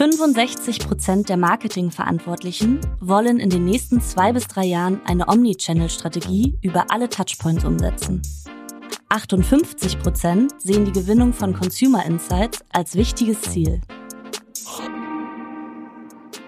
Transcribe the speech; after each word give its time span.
65 0.00 0.78
Prozent 0.78 1.28
der 1.28 1.36
Marketingverantwortlichen 1.36 2.80
wollen 3.00 3.38
in 3.38 3.50
den 3.50 3.66
nächsten 3.66 4.00
zwei 4.00 4.32
bis 4.32 4.46
drei 4.46 4.64
Jahren 4.64 5.02
eine 5.04 5.28
Omnichannel-Strategie 5.28 6.56
über 6.62 6.86
alle 6.88 7.10
Touchpoints 7.10 7.66
umsetzen. 7.66 8.22
58 9.10 9.98
Prozent 9.98 10.54
sehen 10.58 10.86
die 10.86 10.92
Gewinnung 10.92 11.34
von 11.34 11.52
Consumer 11.52 12.06
Insights 12.06 12.60
als 12.72 12.94
wichtiges 12.94 13.42
Ziel. 13.42 13.82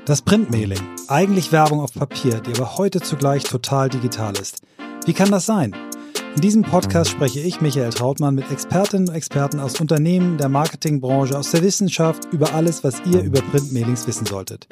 Das 0.06 0.22
Printmailing, 0.22 0.80
eigentlich 1.08 1.52
Werbung 1.52 1.80
auf 1.80 1.92
Papier, 1.92 2.40
die 2.40 2.58
aber 2.58 2.78
heute 2.78 3.02
zugleich 3.02 3.42
total 3.42 3.90
digital 3.90 4.32
ist. 4.32 4.62
Wie 5.04 5.12
kann 5.12 5.30
das 5.30 5.44
sein? 5.44 5.76
In 6.34 6.40
diesem 6.40 6.62
Podcast 6.62 7.10
spreche 7.10 7.40
ich, 7.40 7.60
Michael 7.60 7.90
Trautmann, 7.90 8.34
mit 8.34 8.50
Expertinnen 8.50 9.08
und 9.08 9.14
Experten 9.14 9.60
aus 9.60 9.78
Unternehmen, 9.80 10.38
der 10.38 10.48
Marketingbranche, 10.48 11.38
aus 11.38 11.50
der 11.50 11.62
Wissenschaft 11.62 12.24
über 12.32 12.54
alles, 12.54 12.82
was 12.82 13.02
ihr 13.04 13.22
über 13.22 13.42
Printmailings 13.42 14.06
wissen 14.06 14.24
solltet. 14.24 14.66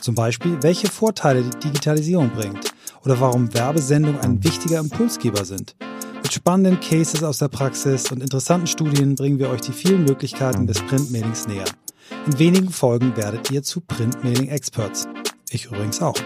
Zum 0.00 0.14
Beispiel, 0.14 0.56
welche 0.62 0.88
Vorteile 0.88 1.42
die 1.42 1.68
Digitalisierung 1.68 2.30
bringt 2.30 2.72
oder 3.04 3.20
warum 3.20 3.52
Werbesendungen 3.52 4.20
ein 4.20 4.42
wichtiger 4.42 4.80
Impulsgeber 4.80 5.44
sind. 5.44 5.76
Mit 6.22 6.32
spannenden 6.32 6.80
Cases 6.80 7.22
aus 7.22 7.38
der 7.38 7.48
Praxis 7.48 8.10
und 8.10 8.22
interessanten 8.22 8.66
Studien 8.66 9.14
bringen 9.14 9.38
wir 9.38 9.50
euch 9.50 9.60
die 9.60 9.72
vielen 9.72 10.04
Möglichkeiten 10.04 10.66
des 10.66 10.80
Printmailings 10.80 11.46
näher. 11.46 11.66
In 12.26 12.38
wenigen 12.38 12.70
Folgen 12.70 13.14
werdet 13.16 13.50
ihr 13.50 13.62
zu 13.62 13.80
Printmailing-Experts. 13.82 15.08
Ich 15.50 15.66
übrigens 15.66 16.00
auch. 16.00 16.16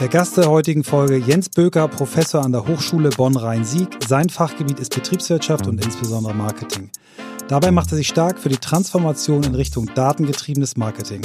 Der 0.00 0.06
Gast 0.06 0.36
der 0.36 0.48
heutigen 0.48 0.84
Folge, 0.84 1.16
Jens 1.16 1.48
Böker, 1.48 1.88
Professor 1.88 2.44
an 2.44 2.52
der 2.52 2.68
Hochschule 2.68 3.10
Bonn-Rhein-Sieg. 3.10 3.88
Sein 4.06 4.28
Fachgebiet 4.28 4.78
ist 4.78 4.94
Betriebswirtschaft 4.94 5.66
und 5.66 5.84
insbesondere 5.84 6.34
Marketing. 6.34 6.88
Dabei 7.48 7.72
macht 7.72 7.90
er 7.90 7.96
sich 7.96 8.06
stark 8.06 8.38
für 8.38 8.48
die 8.48 8.58
Transformation 8.58 9.42
in 9.42 9.56
Richtung 9.56 9.90
datengetriebenes 9.96 10.76
Marketing. 10.76 11.22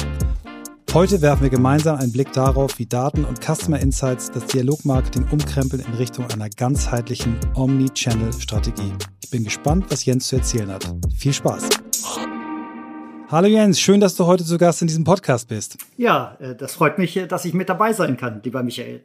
Heute 0.91 1.21
werfen 1.21 1.43
wir 1.43 1.51
gemeinsam 1.51 1.99
einen 1.99 2.11
Blick 2.11 2.33
darauf, 2.33 2.79
wie 2.79 2.87
Daten 2.87 3.25
und 3.25 3.41
Customer 3.43 3.79
Insights 3.79 4.31
das 4.31 4.47
Dialogmarketing 4.47 5.27
umkrempeln 5.29 5.83
in 5.85 5.93
Richtung 5.93 6.25
einer 6.31 6.49
ganzheitlichen 6.49 7.39
Omni-Channel-Strategie. 7.53 8.93
Ich 9.23 9.29
bin 9.29 9.43
gespannt, 9.43 9.85
was 9.89 10.05
Jens 10.05 10.29
zu 10.29 10.37
erzählen 10.37 10.71
hat. 10.71 10.91
Viel 11.15 11.33
Spaß! 11.33 11.69
Hallo 13.33 13.47
Jens, 13.47 13.79
schön, 13.79 13.99
dass 13.99 14.13
du 14.13 14.27
heute 14.27 14.45
zu 14.45 14.59
Gast 14.59 14.83
in 14.83 14.87
diesem 14.87 15.05
Podcast 15.05 15.47
bist. 15.47 15.79
Ja, 15.97 16.37
äh, 16.39 16.53
das 16.53 16.75
freut 16.75 16.99
mich, 16.99 17.17
äh, 17.17 17.25
dass 17.25 17.45
ich 17.45 17.55
mit 17.55 17.67
dabei 17.67 17.91
sein 17.91 18.15
kann, 18.15 18.41
lieber 18.43 18.61
Michael. 18.61 19.01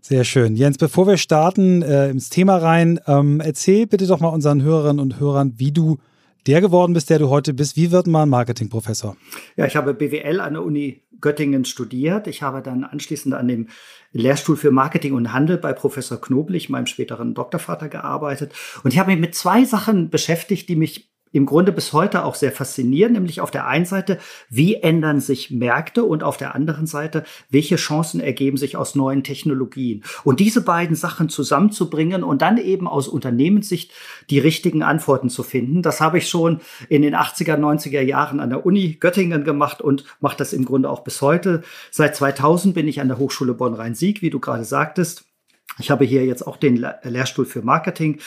Sehr 0.00 0.22
schön. 0.22 0.54
Jens, 0.54 0.78
bevor 0.78 1.08
wir 1.08 1.16
starten 1.16 1.82
äh, 1.82 2.08
ins 2.08 2.30
Thema 2.30 2.58
rein, 2.58 3.00
ähm, 3.08 3.40
erzähl 3.40 3.88
bitte 3.88 4.06
doch 4.06 4.20
mal 4.20 4.28
unseren 4.28 4.62
Hörerinnen 4.62 5.00
und 5.00 5.18
Hörern, 5.18 5.54
wie 5.56 5.72
du 5.72 5.98
der 6.46 6.60
geworden 6.60 6.92
bist, 6.92 7.10
der 7.10 7.18
du 7.18 7.28
heute 7.28 7.54
bist. 7.54 7.76
Wie 7.76 7.90
wird 7.90 8.06
man 8.06 8.28
Marketingprofessor? 8.28 9.16
Ja, 9.56 9.66
ich 9.66 9.74
habe 9.74 9.94
BWL 9.94 10.38
an 10.40 10.52
der 10.52 10.62
Uni 10.62 11.02
Göttingen 11.20 11.64
studiert. 11.64 12.28
Ich 12.28 12.40
habe 12.40 12.62
dann 12.62 12.84
anschließend 12.84 13.34
an 13.34 13.48
dem 13.48 13.66
Lehrstuhl 14.12 14.56
für 14.56 14.70
Marketing 14.70 15.14
und 15.14 15.32
Handel 15.32 15.58
bei 15.58 15.72
Professor 15.72 16.20
Knoblich, 16.20 16.68
meinem 16.68 16.86
späteren 16.86 17.34
Doktorvater, 17.34 17.88
gearbeitet. 17.88 18.52
Und 18.84 18.92
ich 18.92 19.00
habe 19.00 19.10
mich 19.10 19.20
mit 19.20 19.34
zwei 19.34 19.64
Sachen 19.64 20.08
beschäftigt, 20.08 20.68
die 20.68 20.76
mich 20.76 21.11
im 21.32 21.46
Grunde 21.46 21.72
bis 21.72 21.92
heute 21.92 22.24
auch 22.24 22.34
sehr 22.34 22.52
faszinierend, 22.52 23.14
nämlich 23.14 23.40
auf 23.40 23.50
der 23.50 23.66
einen 23.66 23.86
Seite, 23.86 24.18
wie 24.48 24.76
ändern 24.76 25.20
sich 25.20 25.50
Märkte 25.50 26.04
und 26.04 26.22
auf 26.22 26.36
der 26.36 26.54
anderen 26.54 26.86
Seite, 26.86 27.24
welche 27.50 27.76
Chancen 27.76 28.20
ergeben 28.20 28.56
sich 28.56 28.76
aus 28.76 28.94
neuen 28.94 29.24
Technologien. 29.24 30.04
Und 30.24 30.40
diese 30.40 30.62
beiden 30.62 30.94
Sachen 30.94 31.28
zusammenzubringen 31.28 32.22
und 32.22 32.42
dann 32.42 32.58
eben 32.58 32.86
aus 32.86 33.08
Unternehmenssicht 33.08 33.92
die 34.30 34.38
richtigen 34.38 34.82
Antworten 34.82 35.30
zu 35.30 35.42
finden, 35.42 35.82
das 35.82 36.00
habe 36.00 36.18
ich 36.18 36.28
schon 36.28 36.60
in 36.88 37.02
den 37.02 37.14
80er, 37.14 37.56
90er 37.56 38.02
Jahren 38.02 38.40
an 38.40 38.50
der 38.50 38.66
Uni 38.66 38.96
Göttingen 39.00 39.44
gemacht 39.44 39.80
und 39.80 40.04
mache 40.20 40.36
das 40.36 40.52
im 40.52 40.64
Grunde 40.64 40.90
auch 40.90 41.00
bis 41.00 41.22
heute. 41.22 41.62
Seit 41.90 42.14
2000 42.14 42.74
bin 42.74 42.88
ich 42.88 43.00
an 43.00 43.08
der 43.08 43.18
Hochschule 43.18 43.54
Bonn-Rhein-Sieg, 43.54 44.22
wie 44.22 44.30
du 44.30 44.38
gerade 44.38 44.64
sagtest 44.64 45.31
ich 45.78 45.90
habe 45.90 46.04
hier 46.04 46.24
jetzt 46.24 46.46
auch 46.46 46.56
den 46.56 46.84
Lehrstuhl 47.02 47.46
für 47.46 47.62
Marketing 47.62 48.18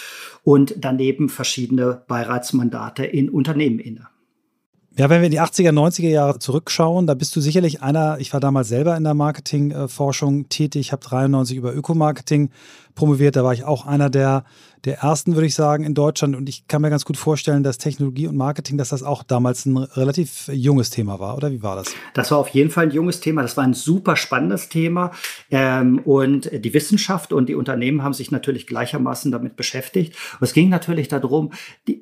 und 0.44 0.75
daneben 0.78 1.30
verschiedene 1.30 2.03
Beiratsmandate 2.08 3.06
in 3.06 3.30
Unternehmen 3.30 3.80
inne. 3.80 4.08
Ja, 4.97 5.09
wenn 5.09 5.20
wir 5.20 5.25
in 5.25 5.31
die 5.31 5.42
80er, 5.42 5.72
90er 5.72 6.08
Jahre 6.08 6.40
zurückschauen, 6.40 7.06
da 7.06 7.16
bist 7.16 7.36
du 7.36 7.42
sicherlich 7.42 7.81
einer, 7.81 8.18
ich 8.20 8.31
war 8.31 8.40
damals 8.40 8.70
selber 8.70 8.96
in 8.96 9.03
der 9.03 9.14
Marketingforschung 9.14 10.47
tätig, 10.47 10.94
habe 10.94 11.03
93 11.03 11.58
über 11.58 11.75
Ökomarketing 11.75 12.50
promoviert, 12.96 13.36
da 13.36 13.44
war 13.44 13.54
ich 13.54 13.64
auch 13.64 13.86
einer 13.86 14.10
der 14.10 14.46
der 14.86 15.00
ersten, 15.00 15.34
würde 15.34 15.48
ich 15.48 15.56
sagen, 15.56 15.84
in 15.84 15.96
Deutschland. 15.96 16.36
Und 16.36 16.48
ich 16.48 16.68
kann 16.68 16.82
mir 16.82 16.92
ganz 16.92 17.06
gut 17.06 17.18
vorstellen, 17.18 17.64
dass 17.64 17.80
Technologie 17.80 18.28
und 18.28 18.38
Marketing, 18.38 18.78
dass 18.78 18.90
das 18.90 19.02
auch 19.02 19.24
damals 19.24 19.66
ein 19.66 19.78
relativ 19.78 20.48
junges 20.48 20.92
Thema 20.92 21.20
war, 21.20 21.36
oder 21.36 21.52
wie 21.52 21.64
war 21.64 21.76
das? 21.76 21.94
Das 22.14 22.30
war 22.32 22.38
auf 22.38 22.50
jeden 22.50 22.70
Fall 22.70 22.86
ein 22.86 22.92
junges 22.92 23.20
Thema. 23.20 23.42
Das 23.42 23.58
war 23.58 23.64
ein 23.64 23.74
super 23.74 24.16
spannendes 24.16 24.70
Thema. 24.70 25.12
Ähm, 25.50 26.00
und 26.06 26.52
die 26.54 26.74
Wissenschaft 26.74 27.34
und 27.34 27.50
die 27.50 27.56
Unternehmen 27.56 28.04
haben 28.04 28.14
sich 28.14 28.30
natürlich 28.30 28.68
gleichermaßen 28.68 29.32
damit 29.32 29.56
beschäftigt. 29.56 30.16
Und 30.40 30.44
es 30.44 30.54
ging 30.54 30.70
natürlich 30.70 31.08
darum, 31.08 31.52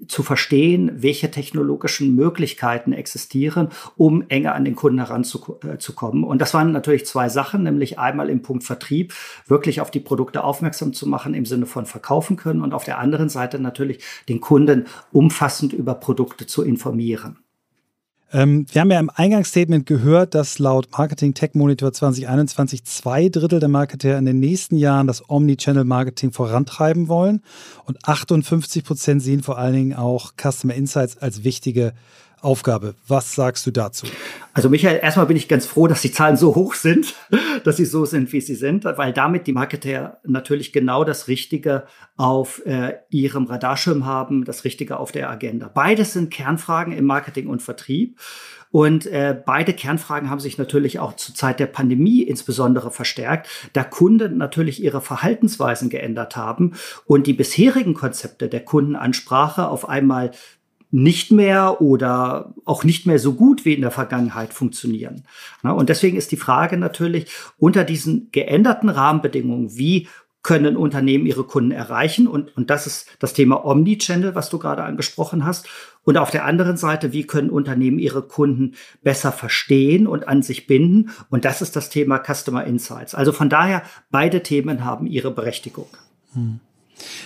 zu 0.07 0.21
verstehen, 0.21 0.91
welche 0.95 1.31
technologischen 1.31 2.15
Möglichkeiten 2.15 2.91
existieren, 2.91 3.69
um 3.95 4.25
enger 4.27 4.55
an 4.55 4.65
den 4.65 4.75
Kunden 4.75 4.99
heranzukommen. 4.99 6.23
Äh, 6.23 6.27
und 6.27 6.41
das 6.41 6.53
waren 6.53 6.73
natürlich 6.73 7.05
zwei 7.05 7.29
Sachen, 7.29 7.63
nämlich 7.63 7.97
einmal 7.97 8.29
im 8.29 8.41
Punkt 8.41 8.65
Vertrieb, 8.65 9.13
wirklich 9.47 9.79
auf 9.79 9.89
die 9.89 10.01
Produkte 10.01 10.43
aufmerksam 10.43 10.82
zu 10.91 11.07
machen 11.07 11.33
im 11.33 11.45
Sinne 11.45 11.65
von 11.65 11.85
verkaufen 11.85 12.35
können 12.35 12.61
und 12.61 12.73
auf 12.73 12.83
der 12.83 12.99
anderen 12.99 13.29
Seite 13.29 13.59
natürlich 13.59 14.03
den 14.27 14.41
Kunden 14.41 14.87
umfassend 15.13 15.71
über 15.71 15.93
Produkte 15.93 16.47
zu 16.47 16.63
informieren. 16.63 17.37
Ähm, 18.33 18.65
wir 18.71 18.81
haben 18.81 18.89
ja 18.89 18.99
im 18.99 19.11
Eingangsstatement 19.13 19.85
gehört, 19.85 20.33
dass 20.33 20.57
laut 20.57 20.89
Marketing 20.91 21.35
Tech 21.35 21.51
Monitor 21.53 21.93
2021 21.93 22.83
zwei 22.83 23.29
Drittel 23.29 23.59
der 23.59 23.69
Marketer 23.69 24.17
in 24.17 24.25
den 24.25 24.39
nächsten 24.39 24.75
Jahren 24.75 25.05
das 25.05 25.29
Omnichannel 25.29 25.83
Marketing 25.83 26.31
vorantreiben 26.31 27.07
wollen 27.07 27.43
und 27.85 28.03
58 28.07 28.83
Prozent 28.83 29.21
sehen 29.21 29.43
vor 29.43 29.59
allen 29.59 29.73
Dingen 29.73 29.93
auch 29.93 30.33
Customer 30.35 30.73
Insights 30.73 31.17
als 31.19 31.43
wichtige 31.43 31.93
Aufgabe. 32.43 32.95
Was 33.07 33.33
sagst 33.35 33.65
du 33.65 33.71
dazu? 33.71 34.07
Also 34.53 34.69
Michael, 34.69 34.99
erstmal 35.01 35.25
bin 35.25 35.37
ich 35.37 35.47
ganz 35.47 35.65
froh, 35.65 35.87
dass 35.87 36.01
die 36.01 36.11
Zahlen 36.11 36.37
so 36.37 36.53
hoch 36.55 36.75
sind, 36.75 37.15
dass 37.63 37.77
sie 37.77 37.85
so 37.85 38.05
sind, 38.05 38.31
wie 38.33 38.41
sie 38.41 38.55
sind, 38.55 38.85
weil 38.85 39.13
damit 39.13 39.47
die 39.47 39.53
Marketer 39.53 40.19
natürlich 40.23 40.73
genau 40.73 41.03
das 41.03 41.27
Richtige 41.27 41.85
auf 42.17 42.63
äh, 42.65 42.97
ihrem 43.09 43.45
Radarschirm 43.45 44.05
haben, 44.05 44.45
das 44.45 44.63
Richtige 44.63 44.97
auf 44.97 45.11
der 45.11 45.29
Agenda. 45.29 45.69
Beides 45.69 46.13
sind 46.13 46.31
Kernfragen 46.31 46.93
im 46.93 47.05
Marketing 47.05 47.47
und 47.47 47.61
Vertrieb. 47.61 48.19
Und 48.73 49.05
äh, 49.05 49.39
beide 49.45 49.71
Kernfragen 49.71 50.31
haben 50.31 50.39
sich 50.39 50.57
natürlich 50.57 50.97
auch 50.97 51.15
zur 51.15 51.35
Zeit 51.35 51.59
der 51.59 51.67
Pandemie 51.67 52.23
insbesondere 52.23 52.89
verstärkt, 52.89 53.47
da 53.73 53.83
Kunden 53.83 54.37
natürlich 54.37 54.83
ihre 54.83 54.99
Verhaltensweisen 54.99 55.91
geändert 55.91 56.35
haben 56.35 56.73
und 57.05 57.27
die 57.27 57.33
bisherigen 57.33 57.93
Konzepte 57.93 58.49
der 58.49 58.65
Kundenansprache 58.65 59.67
auf 59.67 59.87
einmal 59.87 60.31
nicht 60.93 61.31
mehr 61.31 61.81
oder 61.81 62.53
auch 62.65 62.83
nicht 62.83 63.07
mehr 63.07 63.17
so 63.17 63.33
gut 63.33 63.65
wie 63.65 63.73
in 63.73 63.81
der 63.81 63.89
Vergangenheit 63.89 64.53
funktionieren. 64.53 65.23
Und 65.63 65.89
deswegen 65.89 66.17
ist 66.17 66.31
die 66.31 66.37
Frage 66.37 66.77
natürlich 66.77 67.31
unter 67.57 67.83
diesen 67.83 68.29
geänderten 68.31 68.89
Rahmenbedingungen, 68.89 69.75
wie 69.75 70.07
können 70.43 70.77
Unternehmen 70.77 71.25
ihre 71.25 71.45
Kunden 71.45 71.71
erreichen? 71.71 72.27
Und, 72.27 72.55
und 72.55 72.69
das 72.69 72.85
ist 72.85 73.07
das 73.17 73.33
Thema 73.33 73.65
Omnichannel, 73.65 74.35
was 74.35 74.51
du 74.51 74.59
gerade 74.59 74.83
angesprochen 74.83 75.45
hast. 75.45 75.67
Und 76.03 76.17
auf 76.17 76.29
der 76.29 76.45
anderen 76.45 76.77
Seite, 76.77 77.11
wie 77.11 77.25
können 77.25 77.49
Unternehmen 77.49 77.97
ihre 77.97 78.21
Kunden 78.21 78.75
besser 79.01 79.31
verstehen 79.31 80.05
und 80.05 80.27
an 80.27 80.43
sich 80.43 80.67
binden? 80.67 81.09
Und 81.31 81.43
das 81.43 81.63
ist 81.63 81.75
das 81.75 81.89
Thema 81.89 82.19
Customer 82.19 82.65
Insights. 82.65 83.15
Also 83.15 83.31
von 83.31 83.49
daher, 83.49 83.81
beide 84.11 84.43
Themen 84.43 84.85
haben 84.85 85.07
ihre 85.07 85.31
Berechtigung. 85.31 85.87
Hm. 86.33 86.59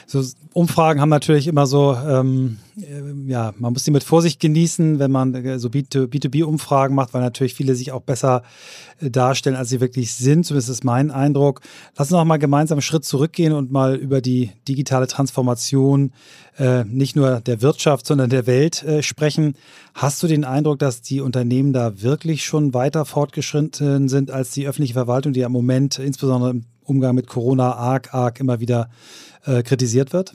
So 0.05 0.23
Umfragen 0.53 1.01
haben 1.01 1.09
natürlich 1.09 1.47
immer 1.47 1.67
so, 1.67 1.95
ähm, 1.95 2.57
äh, 2.77 3.29
ja, 3.31 3.53
man 3.57 3.73
muss 3.73 3.83
sie 3.83 3.91
mit 3.91 4.03
Vorsicht 4.03 4.39
genießen, 4.39 4.97
wenn 4.99 5.11
man 5.11 5.35
äh, 5.35 5.59
so 5.59 5.69
B2B-Umfragen 5.69 6.95
macht, 6.95 7.13
weil 7.13 7.21
natürlich 7.21 7.53
viele 7.53 7.75
sich 7.75 7.91
auch 7.91 8.01
besser 8.01 8.43
äh, 8.99 9.11
darstellen, 9.11 9.55
als 9.55 9.69
sie 9.69 9.81
wirklich 9.81 10.15
sind. 10.15 10.45
Zumindest 10.45 10.69
ist 10.69 10.83
mein 10.83 11.11
Eindruck. 11.11 11.61
Lass 11.95 12.07
uns 12.07 12.17
noch 12.17 12.25
mal 12.25 12.37
gemeinsam 12.37 12.77
einen 12.77 12.81
Schritt 12.81 13.05
zurückgehen 13.05 13.53
und 13.53 13.71
mal 13.71 13.95
über 13.95 14.21
die 14.21 14.51
digitale 14.67 15.07
Transformation 15.07 16.11
äh, 16.57 16.83
nicht 16.85 17.15
nur 17.15 17.41
der 17.41 17.61
Wirtschaft, 17.61 18.07
sondern 18.07 18.29
der 18.29 18.47
Welt 18.47 18.83
äh, 18.83 19.03
sprechen. 19.03 19.55
Hast 19.93 20.23
du 20.23 20.27
den 20.27 20.43
Eindruck, 20.43 20.79
dass 20.79 21.01
die 21.01 21.21
Unternehmen 21.21 21.73
da 21.73 22.01
wirklich 22.01 22.45
schon 22.45 22.73
weiter 22.73 23.05
fortgeschritten 23.05 24.09
sind 24.09 24.31
als 24.31 24.51
die 24.51 24.67
öffentliche 24.67 24.93
Verwaltung, 24.93 25.33
die 25.33 25.41
ja 25.41 25.47
im 25.47 25.53
Moment 25.53 25.99
insbesondere 25.99 26.51
im 26.51 26.65
Umgang 26.87 27.15
mit 27.15 27.27
Corona 27.27 27.73
arg, 27.73 28.13
arg 28.13 28.39
immer 28.39 28.59
wieder 28.59 28.89
äh, 29.45 29.63
kritisiert 29.63 30.13
wird? 30.13 30.33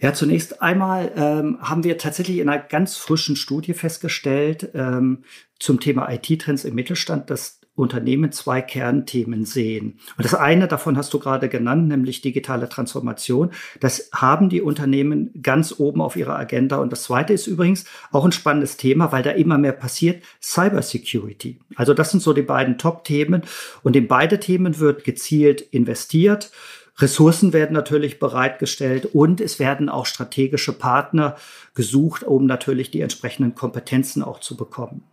Ja, 0.00 0.14
zunächst 0.14 0.62
einmal 0.62 1.10
ähm, 1.16 1.58
haben 1.60 1.82
wir 1.82 1.98
tatsächlich 1.98 2.38
in 2.38 2.48
einer 2.48 2.62
ganz 2.62 2.96
frischen 2.96 3.34
Studie 3.34 3.74
festgestellt 3.74 4.70
ähm, 4.74 5.24
zum 5.58 5.80
Thema 5.80 6.08
IT-Trends 6.08 6.64
im 6.64 6.76
Mittelstand, 6.76 7.30
dass 7.30 7.57
Unternehmen 7.78 8.32
zwei 8.32 8.60
Kernthemen 8.60 9.44
sehen. 9.44 9.98
Und 10.16 10.24
das 10.24 10.34
eine 10.34 10.68
davon 10.68 10.96
hast 10.96 11.14
du 11.14 11.18
gerade 11.18 11.48
genannt, 11.48 11.88
nämlich 11.88 12.20
digitale 12.20 12.68
Transformation. 12.68 13.50
Das 13.80 14.10
haben 14.12 14.48
die 14.48 14.60
Unternehmen 14.60 15.30
ganz 15.42 15.74
oben 15.78 16.00
auf 16.00 16.16
ihrer 16.16 16.36
Agenda. 16.38 16.76
Und 16.78 16.92
das 16.92 17.04
zweite 17.04 17.32
ist 17.32 17.46
übrigens 17.46 17.84
auch 18.10 18.24
ein 18.24 18.32
spannendes 18.32 18.76
Thema, 18.76 19.12
weil 19.12 19.22
da 19.22 19.30
immer 19.30 19.58
mehr 19.58 19.72
passiert, 19.72 20.22
Cybersecurity. 20.42 21.58
Also 21.76 21.94
das 21.94 22.10
sind 22.10 22.20
so 22.20 22.32
die 22.32 22.42
beiden 22.42 22.78
Top-Themen. 22.78 23.42
Und 23.82 23.96
in 23.96 24.08
beide 24.08 24.40
Themen 24.40 24.78
wird 24.78 25.04
gezielt 25.04 25.60
investiert. 25.60 26.50
Ressourcen 26.98 27.52
werden 27.52 27.74
natürlich 27.74 28.18
bereitgestellt 28.18 29.06
und 29.06 29.40
es 29.40 29.58
werden 29.58 29.88
auch 29.88 30.06
strategische 30.06 30.72
Partner 30.72 31.36
gesucht, 31.74 32.24
um 32.24 32.46
natürlich 32.46 32.90
die 32.90 33.00
entsprechenden 33.00 33.54
Kompetenzen 33.54 34.22
auch 34.22 34.40
zu 34.40 34.56
bekommen. 34.56 35.04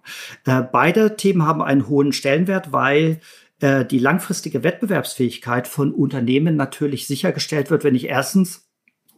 Äh, 0.45 0.63
beide 0.71 1.15
Themen 1.15 1.45
haben 1.45 1.61
einen 1.61 1.87
hohen 1.87 2.11
Stellenwert, 2.11 2.71
weil 2.71 3.19
äh, 3.59 3.85
die 3.85 3.99
langfristige 3.99 4.63
Wettbewerbsfähigkeit 4.63 5.67
von 5.67 5.93
Unternehmen 5.93 6.55
natürlich 6.55 7.07
sichergestellt 7.07 7.69
wird, 7.69 7.83
wenn 7.83 7.95
ich 7.95 8.05
erstens 8.05 8.64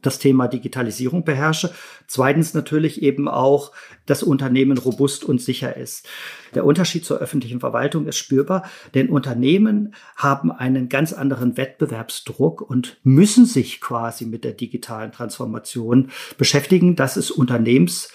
das 0.01 0.19
Thema 0.19 0.47
Digitalisierung 0.47 1.23
beherrsche. 1.23 1.73
Zweitens 2.07 2.53
natürlich 2.53 3.01
eben 3.01 3.27
auch 3.27 3.71
das 4.05 4.23
Unternehmen 4.23 4.77
robust 4.77 5.23
und 5.23 5.41
sicher 5.41 5.75
ist. 5.75 6.07
Der 6.55 6.65
Unterschied 6.65 7.05
zur 7.05 7.17
öffentlichen 7.17 7.59
Verwaltung 7.59 8.07
ist 8.07 8.17
spürbar, 8.17 8.63
denn 8.93 9.09
Unternehmen 9.09 9.93
haben 10.15 10.51
einen 10.51 10.89
ganz 10.89 11.13
anderen 11.13 11.57
Wettbewerbsdruck 11.57 12.61
und 12.61 12.97
müssen 13.03 13.45
sich 13.45 13.81
quasi 13.81 14.25
mit 14.25 14.43
der 14.43 14.53
digitalen 14.53 15.11
Transformation 15.11 16.09
beschäftigen. 16.37 16.95
Das 16.95 17.17
ist 17.17 17.31
Unternehmens 17.31 18.09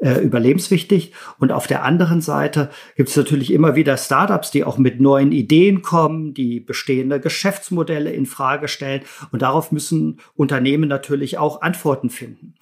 äh, 0.00 0.20
überlebenswichtig. 0.20 1.12
Und 1.38 1.52
auf 1.52 1.66
der 1.66 1.84
anderen 1.84 2.20
Seite 2.20 2.70
gibt 2.96 3.10
es 3.10 3.16
natürlich 3.16 3.52
immer 3.52 3.74
wieder 3.76 3.96
Startups, 3.96 4.50
die 4.50 4.64
auch 4.64 4.78
mit 4.78 5.00
neuen 5.00 5.32
Ideen 5.32 5.82
kommen, 5.82 6.34
die 6.34 6.60
bestehende 6.60 7.20
Geschäftsmodelle 7.20 8.10
in 8.10 8.26
Frage 8.26 8.68
stellen. 8.68 9.02
Und 9.30 9.42
darauf 9.42 9.72
müssen 9.72 10.20
Unternehmen 10.34 10.88
natürlich 10.88 11.38
auch 11.38 11.62
Antworten 11.62 12.10
finden. 12.10 12.54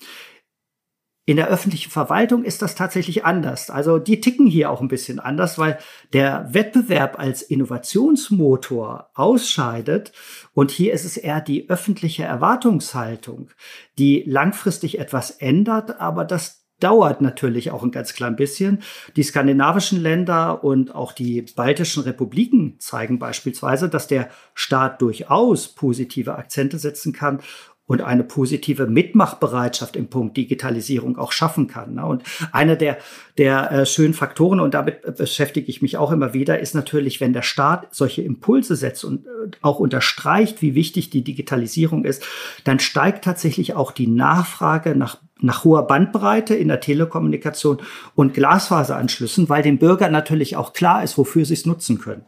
In 1.29 1.37
der 1.37 1.49
öffentlichen 1.49 1.91
Verwaltung 1.91 2.43
ist 2.43 2.63
das 2.63 2.75
tatsächlich 2.75 3.27
anders. 3.27 3.69
Also 3.69 3.99
die 3.99 4.23
ticken 4.23 4.47
hier 4.47 4.71
auch 4.71 4.81
ein 4.81 4.89
bisschen 4.89 5.21
anders, 5.21 5.59
weil 5.59 5.77
der 6.15 6.49
Wettbewerb 6.55 7.19
als 7.19 7.43
Innovationsmotor 7.43 9.11
ausscheidet. 9.13 10.13
Und 10.55 10.71
hier 10.71 10.95
ist 10.95 11.05
es 11.05 11.19
eher 11.19 11.43
die 11.43 11.69
öffentliche 11.69 12.23
Erwartungshaltung, 12.23 13.51
die 13.99 14.25
langfristig 14.27 14.99
etwas 14.99 15.31
ändert, 15.31 16.01
aber 16.01 16.25
das 16.25 16.58
dauert 16.81 17.21
natürlich 17.21 17.71
auch 17.71 17.83
ein 17.83 17.91
ganz 17.91 18.15
klein 18.15 18.37
bisschen. 18.37 18.83
Die 19.17 19.23
skandinavischen 19.23 20.01
Länder 20.01 20.63
und 20.63 20.95
auch 20.95 21.13
die 21.13 21.43
baltischen 21.57 22.05
Republiken 22.05 22.77
zeigen 22.79 23.19
beispielsweise, 23.19 23.89
dass 23.89 24.07
der 24.07 24.31
Staat 24.55 25.03
durchaus 25.03 25.69
positive 25.69 26.37
Akzente 26.37 26.79
setzen 26.79 27.13
kann 27.13 27.41
und 27.89 28.03
eine 28.03 28.23
positive 28.23 28.87
Mitmachbereitschaft 28.87 29.97
im 29.97 30.09
Punkt 30.09 30.37
Digitalisierung 30.37 31.17
auch 31.17 31.33
schaffen 31.33 31.67
kann. 31.67 31.95
Ne? 31.95 32.07
Und 32.07 32.23
einer 32.53 32.77
der, 32.77 32.99
der 33.39 33.73
äh, 33.73 33.87
schönen 33.87 34.15
Faktoren, 34.15 34.61
und 34.61 34.75
damit 34.75 35.17
beschäftige 35.17 35.69
ich 35.69 35.81
mich 35.81 35.97
auch 35.97 36.13
immer 36.13 36.35
wieder, 36.35 36.61
ist 36.61 36.75
natürlich, 36.75 37.21
wenn 37.21 37.33
der 37.33 37.43
Staat 37.43 37.89
solche 37.91 38.23
Impulse 38.23 38.77
setzt 38.77 39.05
und 39.05 39.27
äh, 39.27 39.31
auch 39.63 39.81
unterstreicht, 39.81 40.61
wie 40.61 40.75
wichtig 40.75 41.09
die 41.09 41.25
Digitalisierung 41.25 42.05
ist, 42.05 42.25
dann 42.65 42.79
steigt 42.79 43.25
tatsächlich 43.25 43.75
auch 43.75 43.91
die 43.91 44.07
Nachfrage 44.07 44.95
nach 44.95 45.17
nach 45.41 45.65
hoher 45.65 45.87
Bandbreite 45.87 46.55
in 46.55 46.69
der 46.69 46.81
Telekommunikation 46.81 47.79
und 48.15 48.35
Glasfaseranschlüssen, 48.35 49.49
weil 49.49 49.63
dem 49.63 49.79
Bürger 49.79 50.09
natürlich 50.09 50.57
auch 50.57 50.73
klar 50.73 51.03
ist, 51.03 51.19
wofür 51.19 51.45
sie 51.45 51.55
es 51.55 51.67
nutzen 51.67 51.99
können. 51.99 52.25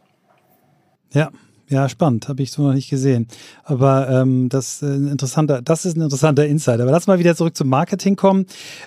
Ja, 1.13 1.31
ja, 1.71 1.87
spannend, 1.87 2.27
habe 2.27 2.43
ich 2.43 2.51
so 2.51 2.63
noch 2.63 2.73
nicht 2.73 2.89
gesehen. 2.89 3.27
Aber 3.63 4.09
ähm, 4.09 4.49
das, 4.49 4.81
äh, 4.81 4.87
interessanter, 4.87 5.61
das 5.61 5.85
ist 5.85 5.95
ein 5.95 6.01
interessanter 6.01 6.45
Insight. 6.45 6.81
Aber 6.81 6.91
lass 6.91 7.07
mal 7.07 7.17
wieder 7.17 7.33
zurück 7.33 7.55
zum 7.55 7.69
Marketing 7.69 8.17
kommen. 8.17 8.45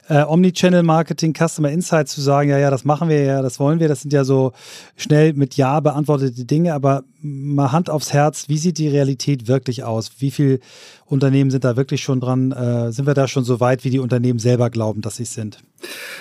Äh, 0.08 0.22
Omnichannel 0.24 0.82
Marketing, 0.82 1.32
Customer 1.32 1.70
Insights 1.70 2.12
zu 2.12 2.20
sagen, 2.20 2.50
ja, 2.50 2.58
ja, 2.58 2.70
das 2.70 2.84
machen 2.84 3.08
wir 3.08 3.22
ja, 3.22 3.40
das 3.40 3.58
wollen 3.58 3.80
wir. 3.80 3.88
Das 3.88 4.02
sind 4.02 4.12
ja 4.12 4.24
so 4.24 4.52
schnell 4.96 5.32
mit 5.32 5.56
Ja 5.56 5.80
beantwortete 5.80 6.44
Dinge. 6.44 6.74
Aber 6.74 7.04
mal 7.22 7.72
Hand 7.72 7.88
aufs 7.88 8.12
Herz, 8.12 8.50
wie 8.50 8.58
sieht 8.58 8.76
die 8.76 8.88
Realität 8.88 9.48
wirklich 9.48 9.82
aus? 9.82 10.12
Wie 10.18 10.30
viele 10.30 10.60
Unternehmen 11.06 11.50
sind 11.50 11.64
da 11.64 11.76
wirklich 11.76 12.02
schon 12.02 12.20
dran? 12.20 12.52
Äh, 12.52 12.92
sind 12.92 13.06
wir 13.06 13.14
da 13.14 13.28
schon 13.28 13.44
so 13.44 13.60
weit, 13.60 13.84
wie 13.84 13.90
die 13.90 13.98
Unternehmen 13.98 14.38
selber 14.38 14.68
glauben, 14.68 15.00
dass 15.00 15.16
sie 15.16 15.24
sind? 15.24 15.58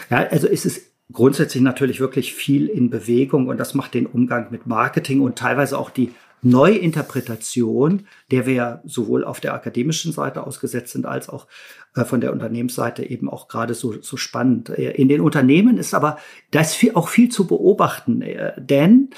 Ja, 0.09 0.27
also 0.29 0.47
ist 0.47 0.65
es 0.65 0.79
grundsätzlich 1.11 1.61
natürlich 1.61 1.99
wirklich 1.99 2.33
viel 2.33 2.67
in 2.67 2.89
Bewegung 2.89 3.47
und 3.47 3.57
das 3.57 3.73
macht 3.73 3.93
den 3.93 4.05
Umgang 4.05 4.47
mit 4.49 4.65
Marketing 4.65 5.19
und 5.19 5.37
teilweise 5.37 5.77
auch 5.77 5.89
die 5.89 6.11
Neuinterpretation, 6.43 8.05
der 8.31 8.45
wir 8.45 8.81
sowohl 8.85 9.23
auf 9.23 9.39
der 9.39 9.53
akademischen 9.53 10.11
Seite 10.11 10.45
ausgesetzt 10.45 10.91
sind, 10.91 11.05
als 11.05 11.29
auch 11.29 11.47
äh, 11.95 12.05
von 12.05 12.21
der 12.21 12.33
Unternehmensseite 12.33 13.03
eben 13.03 13.29
auch 13.29 13.47
gerade 13.47 13.73
so, 13.73 14.01
so 14.01 14.17
spannend. 14.17 14.69
Äh, 14.69 14.91
in 14.91 15.09
den 15.09 15.21
Unternehmen 15.21 15.77
ist 15.77 15.93
aber, 15.93 16.17
da 16.51 16.61
ist 16.61 16.75
viel, 16.75 16.95
auch 16.95 17.07
viel 17.07 17.29
zu 17.29 17.47
beobachten, 17.47 18.21
äh, 18.21 18.53
denn 18.57 19.09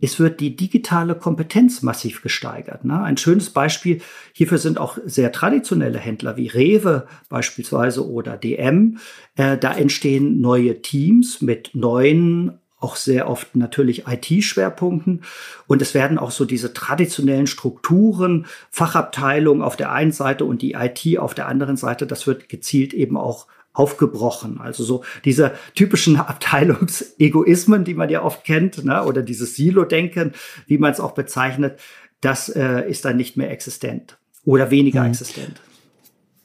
es 0.00 0.18
wird 0.18 0.40
die 0.40 0.56
digitale 0.56 1.14
Kompetenz 1.14 1.82
massiv 1.82 2.22
gesteigert. 2.22 2.86
Ne? 2.86 2.98
Ein 3.02 3.18
schönes 3.18 3.50
Beispiel 3.50 4.00
hierfür 4.32 4.56
sind 4.56 4.78
auch 4.78 4.96
sehr 5.04 5.32
traditionelle 5.32 5.98
Händler 5.98 6.38
wie 6.38 6.46
Rewe 6.46 7.06
beispielsweise 7.28 8.08
oder 8.08 8.38
DM. 8.38 8.96
Da 9.34 9.74
entstehen 9.74 10.40
neue 10.40 10.80
Teams 10.80 11.42
mit 11.42 11.74
neuen 11.74 12.58
auch 12.80 12.96
sehr 12.96 13.28
oft 13.28 13.56
natürlich 13.56 14.06
IT-Schwerpunkten. 14.06 15.22
Und 15.66 15.82
es 15.82 15.94
werden 15.94 16.18
auch 16.18 16.30
so 16.30 16.44
diese 16.44 16.72
traditionellen 16.72 17.46
Strukturen, 17.46 18.46
Fachabteilungen 18.70 19.62
auf 19.62 19.76
der 19.76 19.92
einen 19.92 20.12
Seite 20.12 20.44
und 20.44 20.62
die 20.62 20.72
IT 20.72 21.18
auf 21.18 21.34
der 21.34 21.48
anderen 21.48 21.76
Seite, 21.76 22.06
das 22.06 22.26
wird 22.26 22.48
gezielt 22.48 22.94
eben 22.94 23.16
auch 23.16 23.46
aufgebrochen. 23.72 24.60
Also 24.60 24.84
so 24.84 25.04
diese 25.24 25.52
typischen 25.74 26.16
Abteilungsegoismen, 26.20 27.84
die 27.84 27.94
man 27.94 28.10
ja 28.10 28.22
oft 28.22 28.44
kennt, 28.44 28.84
ne, 28.84 29.04
oder 29.04 29.22
dieses 29.22 29.56
Silo-Denken, 29.56 30.32
wie 30.66 30.78
man 30.78 30.92
es 30.92 31.00
auch 31.00 31.12
bezeichnet, 31.12 31.78
das 32.20 32.48
äh, 32.48 32.88
ist 32.88 33.04
dann 33.04 33.16
nicht 33.16 33.36
mehr 33.36 33.50
existent 33.50 34.18
oder 34.44 34.70
weniger 34.70 35.02
mhm. 35.02 35.10
existent 35.10 35.60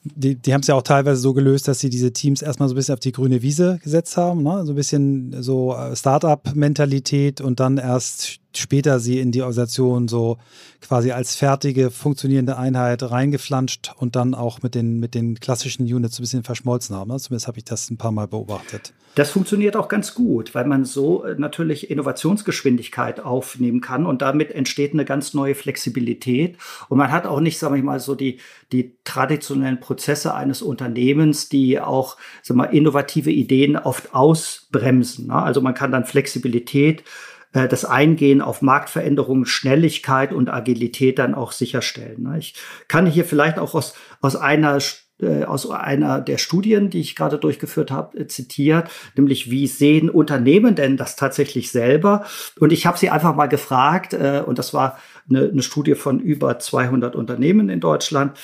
die, 0.04 0.34
die 0.34 0.52
haben 0.52 0.60
es 0.60 0.66
ja 0.66 0.74
auch 0.74 0.82
teilweise 0.82 1.20
so 1.20 1.32
gelöst, 1.32 1.66
dass 1.66 1.80
sie 1.80 1.88
diese 1.88 2.12
Teams 2.12 2.42
erstmal 2.42 2.68
so 2.68 2.74
ein 2.74 2.76
bisschen 2.76 2.94
auf 2.94 3.00
die 3.00 3.12
grüne 3.12 3.40
Wiese 3.40 3.78
gesetzt 3.82 4.16
haben, 4.16 4.42
ne? 4.42 4.64
so 4.66 4.72
ein 4.72 4.76
bisschen 4.76 5.42
so 5.42 5.74
äh, 5.74 5.96
Startup-Mentalität 5.96 7.40
und 7.40 7.58
dann 7.58 7.78
erst 7.78 8.40
später 8.54 9.00
sie 9.00 9.18
in 9.18 9.32
die 9.32 9.40
Organisation 9.40 10.06
so 10.06 10.36
quasi 10.80 11.12
als 11.12 11.34
fertige, 11.34 11.90
funktionierende 11.90 12.58
Einheit 12.58 13.02
reingeflanscht 13.02 13.92
und 13.96 14.14
dann 14.14 14.34
auch 14.34 14.62
mit 14.62 14.74
den, 14.74 15.00
mit 15.00 15.14
den 15.14 15.40
klassischen 15.40 15.84
Units 15.84 16.16
so 16.16 16.20
ein 16.20 16.24
bisschen 16.24 16.44
verschmolzen 16.44 16.94
haben. 16.94 17.10
Ne? 17.10 17.18
Zumindest 17.18 17.48
habe 17.48 17.58
ich 17.58 17.64
das 17.64 17.90
ein 17.90 17.96
paar 17.96 18.12
Mal 18.12 18.28
beobachtet. 18.28 18.92
Das 19.14 19.30
funktioniert 19.30 19.76
auch 19.76 19.88
ganz 19.88 20.14
gut, 20.14 20.54
weil 20.54 20.64
man 20.64 20.84
so 20.84 21.24
äh, 21.24 21.36
natürlich 21.38 21.90
Innovationsgeschwindigkeit 21.90 23.20
aufnehmen 23.20 23.80
kann 23.80 24.06
und 24.06 24.22
damit 24.22 24.50
entsteht 24.50 24.92
eine 24.92 25.04
ganz 25.04 25.34
neue 25.34 25.54
Flexibilität. 25.54 26.56
Und 26.88 26.98
man 26.98 27.12
hat 27.12 27.26
auch 27.26 27.40
nicht, 27.40 27.58
sage 27.58 27.76
ich 27.76 27.84
mal, 27.84 28.00
so 28.00 28.14
die, 28.14 28.40
die 28.72 28.96
traditionellen 29.04 29.80
Prozesse 29.80 30.34
eines 30.34 30.62
Unternehmens, 30.62 31.48
die 31.48 31.80
auch 31.80 32.16
sag 32.42 32.56
mal, 32.56 32.64
innovative 32.64 33.30
Ideen 33.30 33.76
oft 33.76 34.14
ausbremsen. 34.14 35.28
Ne? 35.28 35.34
Also 35.34 35.60
man 35.60 35.74
kann 35.74 35.92
dann 35.92 36.04
Flexibilität 36.04 37.04
äh, 37.52 37.68
das 37.68 37.84
Eingehen 37.84 38.42
auf 38.42 38.62
Marktveränderungen, 38.62 39.46
Schnelligkeit 39.46 40.32
und 40.32 40.50
Agilität 40.50 41.18
dann 41.18 41.34
auch 41.34 41.52
sicherstellen. 41.52 42.24
Ne? 42.24 42.38
Ich 42.38 42.54
kann 42.88 43.06
hier 43.06 43.24
vielleicht 43.24 43.58
auch 43.58 43.74
aus, 43.74 43.94
aus 44.20 44.36
einer 44.36 44.80
äh, 45.20 45.44
aus 45.44 45.68
einer 45.70 46.20
der 46.20 46.38
Studien, 46.38 46.90
die 46.90 47.00
ich 47.00 47.16
gerade 47.16 47.38
durchgeführt 47.38 47.90
habe, 47.90 48.18
äh, 48.18 48.26
zitiert, 48.26 48.90
nämlich 49.16 49.50
wie 49.50 49.66
sehen 49.66 50.10
Unternehmen 50.10 50.74
denn 50.74 50.96
das 50.96 51.16
tatsächlich 51.16 51.70
selber? 51.70 52.24
Und 52.58 52.72
ich 52.72 52.86
habe 52.86 52.98
sie 52.98 53.10
einfach 53.10 53.34
mal 53.34 53.46
gefragt, 53.46 54.14
und 54.14 54.58
das 54.58 54.74
war 54.74 54.98
eine, 55.28 55.48
eine 55.48 55.62
Studie 55.62 55.94
von 55.94 56.20
über 56.20 56.58
200 56.58 57.16
Unternehmen 57.16 57.68
in 57.68 57.80
Deutschland, 57.80 58.38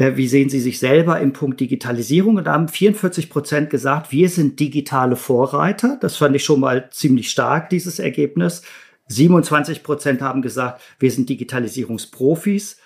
äh, 0.00 0.16
wie 0.16 0.28
sehen 0.28 0.48
Sie 0.48 0.60
sich 0.60 0.78
selber 0.78 1.20
im 1.20 1.32
Punkt 1.32 1.60
Digitalisierung? 1.60 2.36
Und 2.36 2.44
da 2.44 2.54
haben 2.54 2.68
44 2.68 3.28
Prozent 3.30 3.70
gesagt, 3.70 4.10
wir 4.10 4.28
sind 4.30 4.58
digitale 4.58 5.14
Vorreiter. 5.14 5.98
Das 6.00 6.16
fand 6.16 6.34
ich 6.34 6.44
schon 6.44 6.60
mal 6.60 6.88
ziemlich 6.90 7.30
stark, 7.30 7.68
dieses 7.68 7.98
Ergebnis. 7.98 8.62
27 9.08 9.82
Prozent 9.82 10.22
haben 10.22 10.40
gesagt, 10.40 10.80
wir 10.98 11.10
sind 11.10 11.28
Digitalisierungsprofis. 11.28 12.78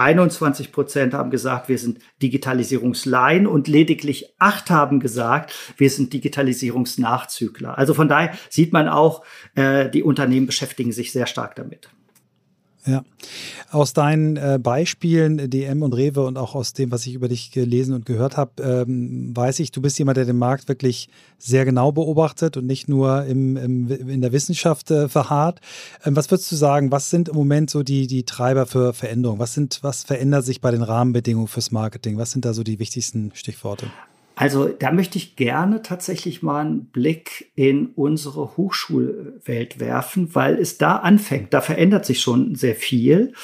21 0.00 0.72
Prozent 0.72 1.14
haben 1.14 1.30
gesagt, 1.30 1.68
wir 1.68 1.78
sind 1.78 1.98
Digitalisierungsleihen 2.22 3.46
und 3.46 3.68
lediglich 3.68 4.34
acht 4.38 4.70
haben 4.70 4.98
gesagt, 4.98 5.54
wir 5.76 5.90
sind 5.90 6.12
Digitalisierungsnachzügler. 6.12 7.78
Also 7.78 7.94
von 7.94 8.08
daher 8.08 8.32
sieht 8.48 8.72
man 8.72 8.88
auch, 8.88 9.24
äh, 9.54 9.88
die 9.90 10.02
Unternehmen 10.02 10.46
beschäftigen 10.46 10.92
sich 10.92 11.12
sehr 11.12 11.26
stark 11.26 11.54
damit. 11.54 11.90
Ja, 12.86 13.04
aus 13.70 13.92
deinen 13.92 14.38
äh, 14.38 14.58
Beispielen 14.60 15.50
DM 15.50 15.82
und 15.82 15.92
Rewe 15.92 16.24
und 16.24 16.38
auch 16.38 16.54
aus 16.54 16.72
dem, 16.72 16.90
was 16.90 17.06
ich 17.06 17.12
über 17.12 17.28
dich 17.28 17.50
gelesen 17.50 17.94
und 17.94 18.06
gehört 18.06 18.38
habe, 18.38 18.62
ähm, 18.62 19.36
weiß 19.36 19.60
ich, 19.60 19.70
du 19.70 19.82
bist 19.82 19.98
jemand, 19.98 20.16
der 20.16 20.24
den 20.24 20.38
Markt 20.38 20.66
wirklich 20.66 21.10
sehr 21.36 21.66
genau 21.66 21.92
beobachtet 21.92 22.56
und 22.56 22.64
nicht 22.64 22.88
nur 22.88 23.24
im, 23.26 23.58
im 23.58 23.88
in 24.08 24.22
der 24.22 24.32
Wissenschaft 24.32 24.90
äh, 24.90 25.10
verharrt. 25.10 25.60
Ähm, 26.06 26.16
was 26.16 26.30
würdest 26.30 26.50
du 26.52 26.56
sagen, 26.56 26.90
was 26.90 27.10
sind 27.10 27.28
im 27.28 27.34
Moment 27.34 27.68
so 27.68 27.82
die, 27.82 28.06
die 28.06 28.24
Treiber 28.24 28.64
für 28.64 28.94
Veränderung? 28.94 29.38
Was, 29.38 29.52
sind, 29.52 29.80
was 29.82 30.02
verändert 30.02 30.46
sich 30.46 30.62
bei 30.62 30.70
den 30.70 30.82
Rahmenbedingungen 30.82 31.48
fürs 31.48 31.70
Marketing? 31.70 32.16
Was 32.16 32.30
sind 32.30 32.46
da 32.46 32.54
so 32.54 32.62
die 32.62 32.78
wichtigsten 32.78 33.30
Stichworte? 33.34 33.90
Also 34.40 34.68
da 34.68 34.90
möchte 34.90 35.18
ich 35.18 35.36
gerne 35.36 35.82
tatsächlich 35.82 36.42
mal 36.42 36.62
einen 36.62 36.86
Blick 36.86 37.52
in 37.56 37.88
unsere 37.88 38.56
Hochschulwelt 38.56 39.80
werfen, 39.80 40.34
weil 40.34 40.58
es 40.58 40.78
da 40.78 40.96
anfängt. 40.96 41.52
Da 41.52 41.60
verändert 41.60 42.06
sich 42.06 42.22
schon 42.22 42.54
sehr 42.54 42.74
viel. 42.74 43.34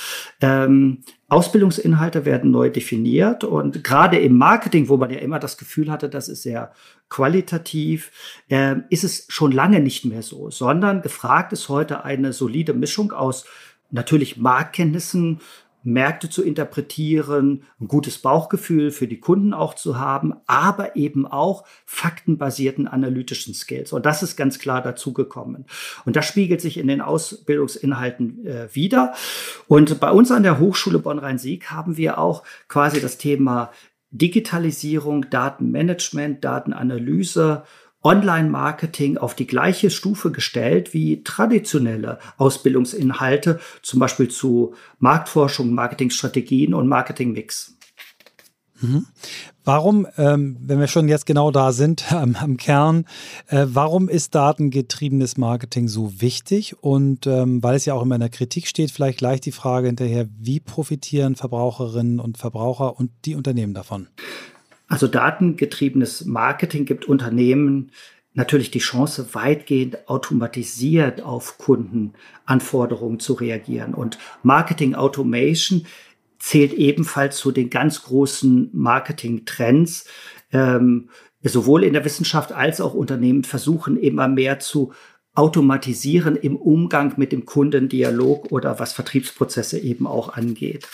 Ähm, 0.40 1.02
Ausbildungsinhalte 1.28 2.24
werden 2.24 2.50
neu 2.50 2.70
definiert 2.70 3.44
und 3.44 3.84
gerade 3.84 4.16
im 4.16 4.38
Marketing, 4.38 4.88
wo 4.88 4.96
man 4.96 5.10
ja 5.10 5.18
immer 5.18 5.38
das 5.38 5.58
Gefühl 5.58 5.90
hatte, 5.90 6.08
das 6.08 6.30
ist 6.30 6.44
sehr 6.44 6.72
qualitativ, 7.10 8.10
äh, 8.48 8.76
ist 8.88 9.04
es 9.04 9.26
schon 9.28 9.52
lange 9.52 9.80
nicht 9.80 10.06
mehr 10.06 10.22
so, 10.22 10.50
sondern 10.50 11.02
gefragt 11.02 11.52
ist 11.52 11.68
heute 11.68 12.04
eine 12.04 12.32
solide 12.32 12.72
Mischung 12.72 13.12
aus 13.12 13.44
natürlich 13.90 14.38
Marktkenntnissen, 14.38 15.40
Märkte 15.86 16.28
zu 16.28 16.42
interpretieren, 16.42 17.62
ein 17.80 17.88
gutes 17.88 18.18
Bauchgefühl 18.18 18.90
für 18.90 19.06
die 19.06 19.20
Kunden 19.20 19.54
auch 19.54 19.74
zu 19.74 19.98
haben, 19.98 20.34
aber 20.46 20.96
eben 20.96 21.26
auch 21.26 21.64
faktenbasierten 21.86 22.88
analytischen 22.88 23.54
Skills. 23.54 23.92
Und 23.92 24.04
das 24.04 24.22
ist 24.22 24.36
ganz 24.36 24.58
klar 24.58 24.82
dazugekommen. 24.82 25.66
Und 26.04 26.16
das 26.16 26.26
spiegelt 26.26 26.60
sich 26.60 26.76
in 26.78 26.88
den 26.88 27.00
Ausbildungsinhalten 27.00 28.44
äh, 28.44 28.74
wieder. 28.74 29.14
Und 29.68 30.00
bei 30.00 30.10
uns 30.10 30.30
an 30.32 30.42
der 30.42 30.58
Hochschule 30.58 30.98
Bonn-Rhein-Sieg 30.98 31.70
haben 31.70 31.96
wir 31.96 32.18
auch 32.18 32.42
quasi 32.68 33.00
das 33.00 33.16
Thema 33.16 33.70
Digitalisierung, 34.10 35.30
Datenmanagement, 35.30 36.44
Datenanalyse, 36.44 37.64
Online-Marketing 38.06 39.18
auf 39.18 39.34
die 39.34 39.48
gleiche 39.48 39.90
Stufe 39.90 40.30
gestellt 40.30 40.94
wie 40.94 41.24
traditionelle 41.24 42.20
Ausbildungsinhalte, 42.36 43.58
zum 43.82 43.98
Beispiel 43.98 44.28
zu 44.28 44.74
Marktforschung, 45.00 45.74
Marketingstrategien 45.74 46.72
und 46.72 46.86
Marketingmix. 46.86 47.76
Mhm. 48.80 49.06
Warum, 49.64 50.06
ähm, 50.16 50.56
wenn 50.60 50.78
wir 50.78 50.86
schon 50.86 51.08
jetzt 51.08 51.26
genau 51.26 51.50
da 51.50 51.72
sind 51.72 52.12
am, 52.12 52.36
am 52.36 52.56
Kern, 52.56 53.06
äh, 53.48 53.66
warum 53.66 54.08
ist 54.08 54.36
datengetriebenes 54.36 55.36
Marketing 55.36 55.88
so 55.88 56.20
wichtig? 56.20 56.76
Und 56.80 57.26
ähm, 57.26 57.60
weil 57.64 57.74
es 57.74 57.86
ja 57.86 57.94
auch 57.94 58.02
immer 58.02 58.14
in 58.14 58.20
der 58.20 58.30
Kritik 58.30 58.68
steht, 58.68 58.92
vielleicht 58.92 59.18
gleich 59.18 59.40
die 59.40 59.50
Frage 59.50 59.88
hinterher, 59.88 60.28
wie 60.38 60.60
profitieren 60.60 61.34
Verbraucherinnen 61.34 62.20
und 62.20 62.38
Verbraucher 62.38 62.96
und 62.96 63.10
die 63.24 63.34
Unternehmen 63.34 63.74
davon? 63.74 64.06
Also 64.88 65.06
datengetriebenes 65.08 66.24
Marketing 66.24 66.84
gibt 66.84 67.06
Unternehmen 67.06 67.90
natürlich 68.36 68.70
die 68.70 68.80
Chance, 68.80 69.34
weitgehend 69.34 70.08
automatisiert 70.08 71.22
auf 71.22 71.58
Kundenanforderungen 71.58 73.18
zu 73.18 73.32
reagieren. 73.32 73.94
Und 73.94 74.18
Marketing 74.42 74.94
Automation 74.94 75.86
zählt 76.38 76.74
ebenfalls 76.74 77.38
zu 77.38 77.50
den 77.50 77.70
ganz 77.70 78.02
großen 78.02 78.70
Marketing-Trends. 78.72 80.06
Ähm, 80.52 81.08
sowohl 81.42 81.82
in 81.82 81.94
der 81.94 82.04
Wissenschaft 82.04 82.52
als 82.52 82.80
auch 82.80 82.94
Unternehmen 82.94 83.42
versuchen 83.42 83.96
immer 83.96 84.28
mehr 84.28 84.58
zu 84.58 84.92
automatisieren 85.36 86.34
im 86.34 86.56
Umgang 86.56 87.14
mit 87.16 87.30
dem 87.30 87.44
Kundendialog 87.44 88.50
oder 88.50 88.78
was 88.78 88.94
Vertriebsprozesse 88.94 89.78
eben 89.78 90.06
auch 90.06 90.34
angeht. 90.34 90.88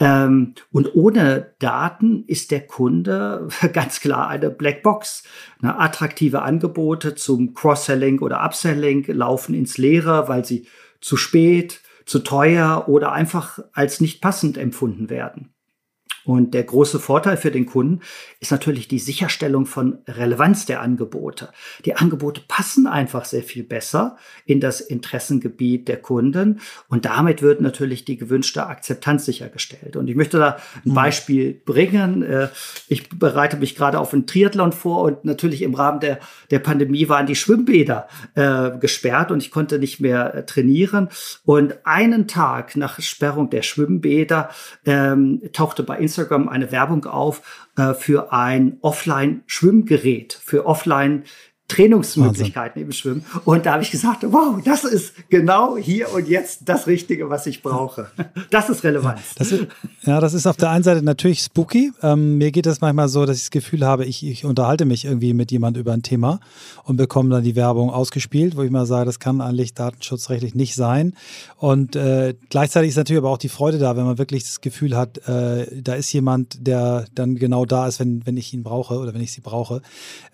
Ähm, 0.00 0.54
und 0.70 0.94
ohne 0.94 1.52
Daten 1.58 2.24
ist 2.26 2.50
der 2.50 2.66
Kunde 2.66 3.48
ganz 3.72 4.00
klar 4.00 4.28
eine 4.28 4.50
Blackbox. 4.50 5.24
Ne, 5.60 5.78
attraktive 5.78 6.42
Angebote 6.42 7.14
zum 7.14 7.54
Cross-Selling 7.54 8.20
oder 8.20 8.42
Upselling 8.42 9.04
laufen 9.08 9.54
ins 9.54 9.78
Leere, 9.78 10.28
weil 10.28 10.44
sie 10.44 10.66
zu 11.00 11.16
spät, 11.16 11.82
zu 12.06 12.20
teuer 12.20 12.86
oder 12.88 13.12
einfach 13.12 13.58
als 13.72 14.00
nicht 14.00 14.20
passend 14.20 14.56
empfunden 14.56 15.10
werden. 15.10 15.52
Und 16.24 16.54
der 16.54 16.62
große 16.62 17.00
Vorteil 17.00 17.36
für 17.36 17.50
den 17.50 17.66
Kunden 17.66 18.00
ist 18.40 18.52
natürlich 18.52 18.86
die 18.88 18.98
Sicherstellung 18.98 19.66
von 19.66 19.98
Relevanz 20.06 20.66
der 20.66 20.80
Angebote. 20.80 21.48
Die 21.84 21.96
Angebote 21.96 22.42
passen 22.46 22.86
einfach 22.86 23.24
sehr 23.24 23.42
viel 23.42 23.64
besser 23.64 24.16
in 24.44 24.60
das 24.60 24.80
Interessengebiet 24.80 25.88
der 25.88 26.00
Kunden 26.00 26.60
und 26.88 27.04
damit 27.04 27.42
wird 27.42 27.60
natürlich 27.60 28.04
die 28.04 28.16
gewünschte 28.16 28.66
Akzeptanz 28.66 29.24
sichergestellt. 29.24 29.96
Und 29.96 30.08
ich 30.08 30.16
möchte 30.16 30.38
da 30.38 30.56
ein 30.84 30.90
mhm. 30.90 30.94
Beispiel 30.94 31.54
bringen. 31.64 32.22
Äh, 32.22 32.48
ich 32.88 33.08
bereite 33.08 33.56
mich 33.56 33.74
gerade 33.74 33.98
auf 33.98 34.12
einen 34.12 34.26
Triathlon 34.26 34.72
vor 34.72 35.02
und 35.02 35.24
natürlich 35.24 35.62
im 35.62 35.74
Rahmen 35.74 36.00
der, 36.00 36.20
der 36.50 36.60
Pandemie 36.60 37.08
waren 37.08 37.26
die 37.26 37.36
Schwimmbäder 37.36 38.08
äh, 38.34 38.78
gesperrt 38.78 39.30
und 39.30 39.42
ich 39.42 39.50
konnte 39.50 39.78
nicht 39.78 40.00
mehr 40.00 40.34
äh, 40.34 40.46
trainieren. 40.46 41.08
Und 41.44 41.74
einen 41.84 42.28
Tag 42.28 42.76
nach 42.76 43.00
Sperrung 43.00 43.50
der 43.50 43.62
Schwimmbäder 43.62 44.50
ähm, 44.84 45.42
tauchte 45.52 45.82
bei 45.82 45.98
Instagram 45.98 46.11
eine 46.18 46.72
Werbung 46.72 47.04
auf 47.06 47.68
äh, 47.76 47.94
für 47.94 48.32
ein 48.32 48.78
Offline-Schwimmgerät, 48.80 50.32
für 50.32 50.66
Offline 50.66 51.24
Trainingsmöglichkeiten 51.74 52.82
Wahnsinn. 52.82 52.86
im 52.86 52.92
Schwimmen. 52.92 53.24
Und 53.44 53.66
da 53.66 53.74
habe 53.74 53.82
ich 53.82 53.90
gesagt, 53.90 54.24
wow, 54.26 54.60
das 54.64 54.84
ist 54.84 55.14
genau 55.28 55.76
hier 55.76 56.12
und 56.12 56.28
jetzt 56.28 56.60
das 56.66 56.86
Richtige, 56.86 57.30
was 57.30 57.46
ich 57.46 57.62
brauche. 57.62 58.10
Das 58.50 58.68
ist 58.68 58.84
relevant. 58.84 59.18
Ja, 59.18 59.24
das 59.36 59.52
ist, 59.52 59.66
ja, 60.04 60.20
das 60.20 60.34
ist 60.34 60.46
auf 60.46 60.56
der 60.56 60.70
einen 60.70 60.84
Seite 60.84 61.02
natürlich 61.02 61.40
spooky. 61.40 61.92
Ähm, 62.02 62.38
mir 62.38 62.52
geht 62.52 62.66
es 62.66 62.80
manchmal 62.80 63.08
so, 63.08 63.24
dass 63.24 63.36
ich 63.36 63.44
das 63.44 63.50
Gefühl 63.50 63.86
habe, 63.86 64.04
ich, 64.04 64.26
ich 64.26 64.44
unterhalte 64.44 64.84
mich 64.84 65.04
irgendwie 65.04 65.32
mit 65.34 65.50
jemand 65.50 65.76
über 65.76 65.92
ein 65.92 66.02
Thema 66.02 66.40
und 66.84 66.96
bekomme 66.96 67.30
dann 67.30 67.44
die 67.44 67.56
Werbung 67.56 67.90
ausgespielt, 67.90 68.56
wo 68.56 68.62
ich 68.62 68.70
mal 68.70 68.86
sage, 68.86 69.06
das 69.06 69.18
kann 69.18 69.40
eigentlich 69.40 69.74
datenschutzrechtlich 69.74 70.54
nicht 70.54 70.74
sein. 70.74 71.14
Und 71.56 71.96
äh, 71.96 72.34
gleichzeitig 72.50 72.90
ist 72.90 72.96
natürlich 72.96 73.18
aber 73.18 73.30
auch 73.30 73.38
die 73.38 73.48
Freude 73.48 73.78
da, 73.78 73.96
wenn 73.96 74.04
man 74.04 74.18
wirklich 74.18 74.44
das 74.44 74.60
Gefühl 74.60 74.96
hat, 74.96 75.18
äh, 75.28 75.82
da 75.82 75.94
ist 75.94 76.12
jemand, 76.12 76.66
der 76.66 77.06
dann 77.14 77.36
genau 77.36 77.64
da 77.64 77.86
ist, 77.86 78.00
wenn, 78.00 78.26
wenn 78.26 78.36
ich 78.36 78.52
ihn 78.52 78.62
brauche 78.62 78.98
oder 78.98 79.14
wenn 79.14 79.20
ich 79.20 79.32
sie 79.32 79.40
brauche. 79.40 79.82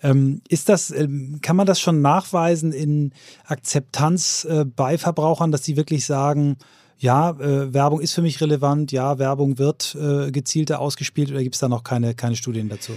Ähm, 0.01 0.41
ist 0.49 0.69
das 0.69 0.91
ähm, 0.91 1.28
kann 1.41 1.55
man 1.55 1.67
das 1.67 1.79
schon 1.79 2.01
nachweisen 2.01 2.71
in 2.71 3.11
Akzeptanz 3.45 4.45
äh, 4.49 4.65
bei 4.65 4.97
Verbrauchern, 4.97 5.51
dass 5.51 5.63
sie 5.63 5.77
wirklich 5.77 6.05
sagen, 6.05 6.57
ja, 6.97 7.31
äh, 7.31 7.73
Werbung 7.73 8.01
ist 8.01 8.13
für 8.13 8.21
mich 8.21 8.41
relevant, 8.41 8.91
ja, 8.91 9.17
Werbung 9.19 9.57
wird 9.57 9.95
äh, 9.99 10.31
gezielter 10.31 10.79
ausgespielt 10.79 11.31
oder 11.31 11.41
gibt 11.41 11.55
es 11.55 11.61
da 11.61 11.69
noch 11.69 11.83
keine, 11.83 12.13
keine 12.13 12.35
Studien 12.35 12.67
dazu? 12.67 12.93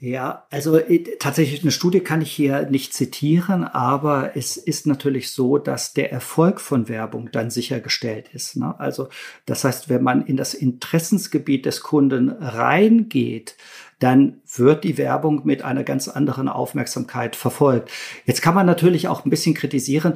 Ja, 0.00 0.46
also 0.50 0.78
äh, 0.78 1.02
tatsächlich 1.18 1.62
eine 1.62 1.72
Studie 1.72 2.00
kann 2.00 2.22
ich 2.22 2.30
hier 2.30 2.70
nicht 2.70 2.94
zitieren, 2.94 3.64
aber 3.64 4.36
es 4.36 4.56
ist 4.56 4.86
natürlich 4.86 5.32
so, 5.32 5.58
dass 5.58 5.92
der 5.92 6.12
Erfolg 6.12 6.60
von 6.60 6.88
Werbung 6.88 7.30
dann 7.32 7.50
sichergestellt 7.50 8.28
ist. 8.32 8.56
Ne? 8.56 8.78
Also 8.78 9.08
das 9.44 9.64
heißt, 9.64 9.88
wenn 9.88 10.04
man 10.04 10.24
in 10.24 10.36
das 10.36 10.54
Interessensgebiet 10.54 11.66
des 11.66 11.80
Kunden 11.80 12.28
reingeht, 12.28 13.56
dann 13.98 14.40
wird 14.54 14.84
die 14.84 14.98
Werbung 14.98 15.42
mit 15.44 15.62
einer 15.62 15.84
ganz 15.84 16.08
anderen 16.08 16.48
Aufmerksamkeit 16.48 17.36
verfolgt. 17.36 17.90
Jetzt 18.24 18.42
kann 18.42 18.54
man 18.54 18.66
natürlich 18.66 19.08
auch 19.08 19.24
ein 19.24 19.30
bisschen 19.30 19.54
kritisieren, 19.54 20.14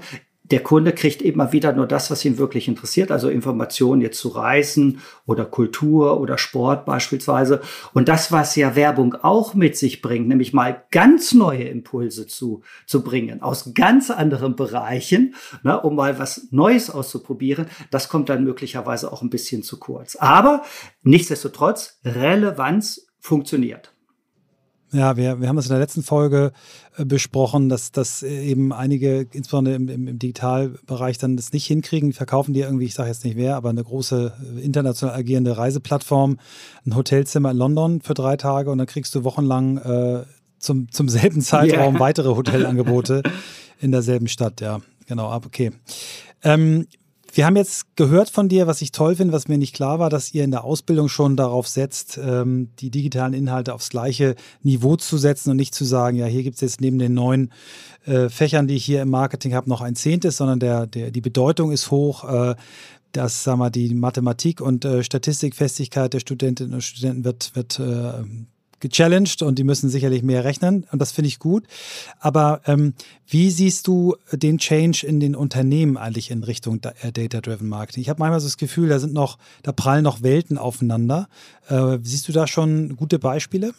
der 0.53 0.63
Kunde 0.63 0.93
kriegt 0.93 1.23
immer 1.23 1.53
wieder 1.53 1.73
nur 1.73 1.87
das, 1.87 2.11
was 2.11 2.25
ihn 2.25 2.37
wirklich 2.37 2.69
interessiert, 2.69 3.11
also 3.11 3.31
Informationen 3.31 4.03
jetzt 4.03 4.19
zu 4.19 4.29
Reisen 4.29 5.01
oder 5.25 5.47
Kultur 5.47 6.21
oder 6.21 6.37
Sport 6.37 6.85
beispielsweise. 6.85 7.63
Und 7.95 8.09
das, 8.09 8.33
was 8.33 8.55
ja 8.57 8.77
Werbung 8.77 9.15
auch 9.23 9.55
mit 9.55 9.79
sich 9.79 10.03
bringt, 10.03 10.29
nämlich 10.29 10.53
mal 10.53 10.85
ganz 10.91 11.33
neue 11.33 11.65
Impulse 11.65 12.27
zu, 12.27 12.63
zu 12.87 13.03
bringen, 13.03 13.41
aus 13.41 13.73
ganz 13.73 14.11
anderen 14.11 14.55
Bereichen, 14.55 15.35
ne, 15.63 15.81
um 15.81 15.95
mal 15.97 16.19
was 16.19 16.49
Neues 16.51 16.91
auszuprobieren, 16.91 17.67
das 17.91 18.11
kommt 18.11 18.29
dann 18.29 18.45
möglicherweise 18.45 19.11
auch 19.11 19.23
ein 19.23 19.31
bisschen 19.31 19.63
zu 19.63 19.79
kurz. 19.79 20.17
Aber 20.17 20.65
nichtsdestotrotz, 21.03 22.01
Relevanz 22.05 23.07
funktioniert. 23.23 23.95
Ja, 24.93 25.17
wir, 25.17 25.41
wir 25.41 25.49
haben 25.49 25.57
es 25.57 25.67
in 25.67 25.71
der 25.71 25.79
letzten 25.79 26.03
Folge 26.03 26.53
äh, 26.99 27.07
besprochen, 27.07 27.71
dass, 27.71 27.93
dass 27.93 28.23
eben 28.23 28.75
einige, 28.75 29.27
insbesondere 29.33 29.75
im, 29.75 29.89
im, 29.89 30.07
im 30.07 30.19
Digitalbereich, 30.19 31.17
dann 31.17 31.37
das 31.37 31.55
nicht 31.55 31.67
hinkriegen. 31.67 32.11
Die 32.11 32.17
verkaufen 32.17 32.53
dir 32.53 32.67
irgendwie, 32.67 32.85
ich 32.85 32.95
sage 32.95 33.09
jetzt 33.09 33.25
nicht 33.25 33.39
wer, 33.39 33.57
aber 33.57 33.71
eine 33.71 33.83
große 33.83 34.35
äh, 34.57 34.61
international 34.61 35.15
agierende 35.15 35.57
Reiseplattform, 35.57 36.39
ein 36.85 36.95
Hotelzimmer 36.95 37.53
in 37.53 37.57
London 37.57 38.01
für 38.03 38.13
drei 38.13 38.37
Tage 38.37 38.71
und 38.71 38.77
dann 38.77 38.87
kriegst 38.87 39.15
du 39.15 39.25
wochenlang 39.25 39.79
äh, 39.79 40.25
zum, 40.59 40.91
zum 40.93 41.09
selben 41.09 41.41
Zeitraum 41.41 41.95
yeah. 41.95 42.01
weitere 42.01 42.35
Hotelangebote 42.35 43.23
in 43.81 43.93
derselben 43.93 44.29
Stadt. 44.29 44.61
Ja, 44.61 44.81
genau. 45.07 45.35
Okay. 45.35 45.73
Ähm, 46.43 46.87
wir 47.35 47.47
haben 47.47 47.57
jetzt 47.57 47.97
gehört 47.97 48.29
von 48.29 48.49
dir, 48.49 48.67
was 48.67 48.83
ich 48.83 48.93
toll 48.93 49.17
finde, 49.17 49.33
was 49.33 49.49
mir 49.49 49.57
nicht 49.57 49.75
klar 49.75 49.99
war, 49.99 50.11
dass 50.11 50.35
ihr 50.35 50.45
in 50.45 50.51
der 50.51 50.65
Ausbildung 50.65 51.09
schon 51.09 51.37
darauf 51.37 51.67
setzt, 51.67 52.19
ähm, 52.23 52.69
die 52.79 52.91
digitalen 52.91 53.33
Inhalte 53.33 53.75
aufs 53.75 53.89
gleiche 53.89 54.35
Niveau 54.63 54.97
zu 54.97 55.17
setzen 55.17 55.51
und 55.51 55.57
nicht 55.57 55.75
zu 55.75 55.85
sagen, 55.85 56.17
ja, 56.19 56.27
hier 56.27 56.43
gibt 56.43 56.57
es 56.57 56.61
jetzt 56.61 56.81
neben 56.81 56.99
den 56.99 57.15
neuen 57.15 57.51
äh, 58.05 58.29
Fächern, 58.29 58.69
die 58.69 58.75
ich 58.75 58.85
hier 58.85 59.03
im 59.03 59.11
Marketing 59.11 59.55
habe, 59.55 59.71
noch 59.71 59.81
ein 59.81 59.97
Zehntes, 59.97 60.37
sondern 60.37 60.61
der, 60.61 60.87
der, 60.87 61.11
die 61.11 61.21
Bedeutung 61.21 61.73
ist 61.73 61.91
hoch. 61.91 62.25
Äh, 62.25 62.55
dass 63.13 63.45
sagen 63.45 63.59
wir, 63.59 63.71
die 63.71 63.95
Mathematik 63.95 64.63
und 64.63 64.87
äh, 64.87 65.03
Statistikfestigkeit 65.03 66.15
der 66.15 66.21
Studentinnen 66.21 66.73
und 66.73 66.81
Studenten 66.81 67.25
wird, 67.25 67.55
wird 67.55 67.79
äh, 67.79 68.25
gechallenged 68.83 69.43
und 69.43 69.59
die 69.59 69.65
müssen 69.65 69.89
sicherlich 69.89 70.23
mehr 70.23 70.45
rechnen 70.45 70.87
und 70.93 70.99
das 70.99 71.13
finde 71.13 71.29
ich 71.29 71.39
gut. 71.39 71.65
Aber 72.19 72.61
ähm, 72.67 72.93
wie 73.27 73.51
siehst 73.51 73.87
du 73.87 74.17
den 74.33 74.59
Change 74.59 75.07
in 75.07 75.21
den 75.21 75.35
Unternehmen 75.35 75.97
eigentlich 75.97 76.31
in 76.31 76.43
Richtung 76.43 76.81
äh, 77.01 77.13
Data-Driven 77.13 77.69
Marketing? 77.69 78.03
Ich 78.03 78.11
habe 78.11 78.19
manchmal 78.19 78.41
so 78.41 78.47
das 78.47 78.59
Gefühl, 78.59 78.89
da 78.89 78.99
sind 78.99 79.15
noch, 79.15 79.39
da 79.63 79.73
prallen 79.73 80.05
noch 80.05 80.23
Welten 80.23 80.59
aufeinander. 80.59 81.29
Äh, 81.69 81.99
siehst 82.03 82.29
du 82.29 82.33
da 82.33 82.47
schon 82.47 82.97
gute 82.97 83.19
Beispiele? 83.19 83.73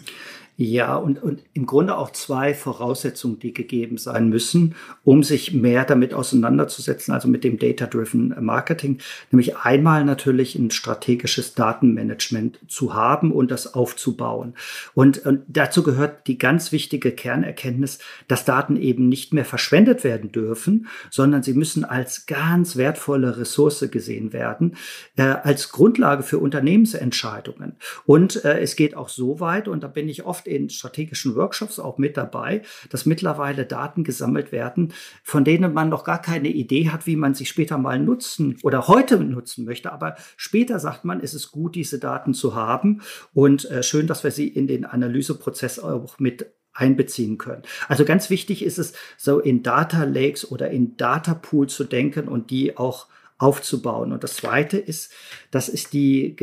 Ja, 0.55 0.97
und, 0.97 1.21
und 1.23 1.41
im 1.53 1.65
Grunde 1.65 1.97
auch 1.97 2.11
zwei 2.11 2.53
Voraussetzungen, 2.53 3.39
die 3.39 3.55
gegeben 3.55 3.97
sein 3.97 4.29
müssen, 4.29 4.75
um 5.03 5.23
sich 5.23 5.51
mehr 5.51 5.83
damit 5.83 6.13
auseinanderzusetzen, 6.13 7.11
also 7.11 7.27
mit 7.27 7.43
dem 7.43 7.57
Data-Driven 7.57 8.35
Marketing. 8.39 8.99
Nämlich 9.31 9.57
einmal 9.57 10.05
natürlich 10.05 10.53
ein 10.53 10.69
strategisches 10.69 11.55
Datenmanagement 11.55 12.59
zu 12.67 12.93
haben 12.93 13.31
und 13.31 13.49
das 13.49 13.73
aufzubauen. 13.73 14.53
Und, 14.93 15.25
und 15.25 15.41
dazu 15.47 15.81
gehört 15.81 16.27
die 16.27 16.37
ganz 16.37 16.71
wichtige 16.71 17.11
Kernerkenntnis, 17.11 17.97
dass 18.27 18.45
Daten 18.45 18.77
eben 18.77 19.09
nicht 19.09 19.33
mehr 19.33 19.45
verschwendet 19.45 20.03
werden 20.03 20.31
dürfen, 20.31 20.87
sondern 21.09 21.41
sie 21.41 21.53
müssen 21.53 21.83
als 21.83 22.27
ganz 22.27 22.75
wertvolle 22.75 23.37
Ressource 23.37 23.87
gesehen 23.89 24.33
werden, 24.33 24.75
äh, 25.15 25.23
als 25.23 25.69
Grundlage 25.69 26.21
für 26.21 26.37
Unternehmensentscheidungen. 26.37 27.75
Und 28.05 28.45
äh, 28.45 28.59
es 28.59 28.75
geht 28.75 28.95
auch 28.95 29.09
so 29.09 29.39
weit, 29.39 29.67
und 29.67 29.81
da 29.81 29.87
bin 29.87 30.07
ich 30.07 30.25
oft 30.25 30.42
oft 30.43 30.47
in 30.47 30.69
strategischen 30.69 31.35
Workshops 31.35 31.79
auch 31.79 31.97
mit 31.97 32.17
dabei, 32.17 32.61
dass 32.89 33.05
mittlerweile 33.05 33.65
Daten 33.65 34.03
gesammelt 34.03 34.51
werden, 34.51 34.93
von 35.23 35.43
denen 35.43 35.73
man 35.73 35.89
noch 35.89 36.03
gar 36.03 36.21
keine 36.21 36.49
Idee 36.49 36.89
hat, 36.89 37.05
wie 37.05 37.15
man 37.15 37.33
sie 37.33 37.45
später 37.45 37.77
mal 37.77 37.99
nutzen 37.99 38.57
oder 38.63 38.87
heute 38.87 39.17
nutzen 39.19 39.65
möchte. 39.65 39.91
Aber 39.91 40.15
später 40.37 40.79
sagt 40.79 41.05
man, 41.05 41.21
es 41.21 41.33
ist 41.33 41.51
gut, 41.51 41.75
diese 41.75 41.99
Daten 41.99 42.33
zu 42.33 42.55
haben 42.55 43.01
und 43.33 43.69
äh, 43.69 43.83
schön, 43.83 44.07
dass 44.07 44.23
wir 44.23 44.31
sie 44.31 44.47
in 44.47 44.67
den 44.67 44.85
Analyseprozess 44.85 45.79
auch 45.79 46.19
mit 46.19 46.45
einbeziehen 46.73 47.37
können. 47.37 47.61
Also 47.87 48.03
ganz 48.03 48.31
wichtig 48.31 48.65
ist 48.65 48.79
es, 48.79 48.93
so 49.17 49.39
in 49.39 49.61
Data 49.61 50.05
Lakes 50.05 50.49
oder 50.49 50.71
in 50.71 50.97
Data 50.97 51.35
Pool 51.35 51.69
zu 51.69 51.83
denken 51.83 52.27
und 52.27 52.49
die 52.49 52.77
auch 52.77 53.07
aufzubauen. 53.37 54.11
Und 54.11 54.23
das 54.23 54.37
Zweite 54.37 54.77
ist, 54.77 55.11
das 55.51 55.69
ist 55.69 55.93
die 55.93 56.35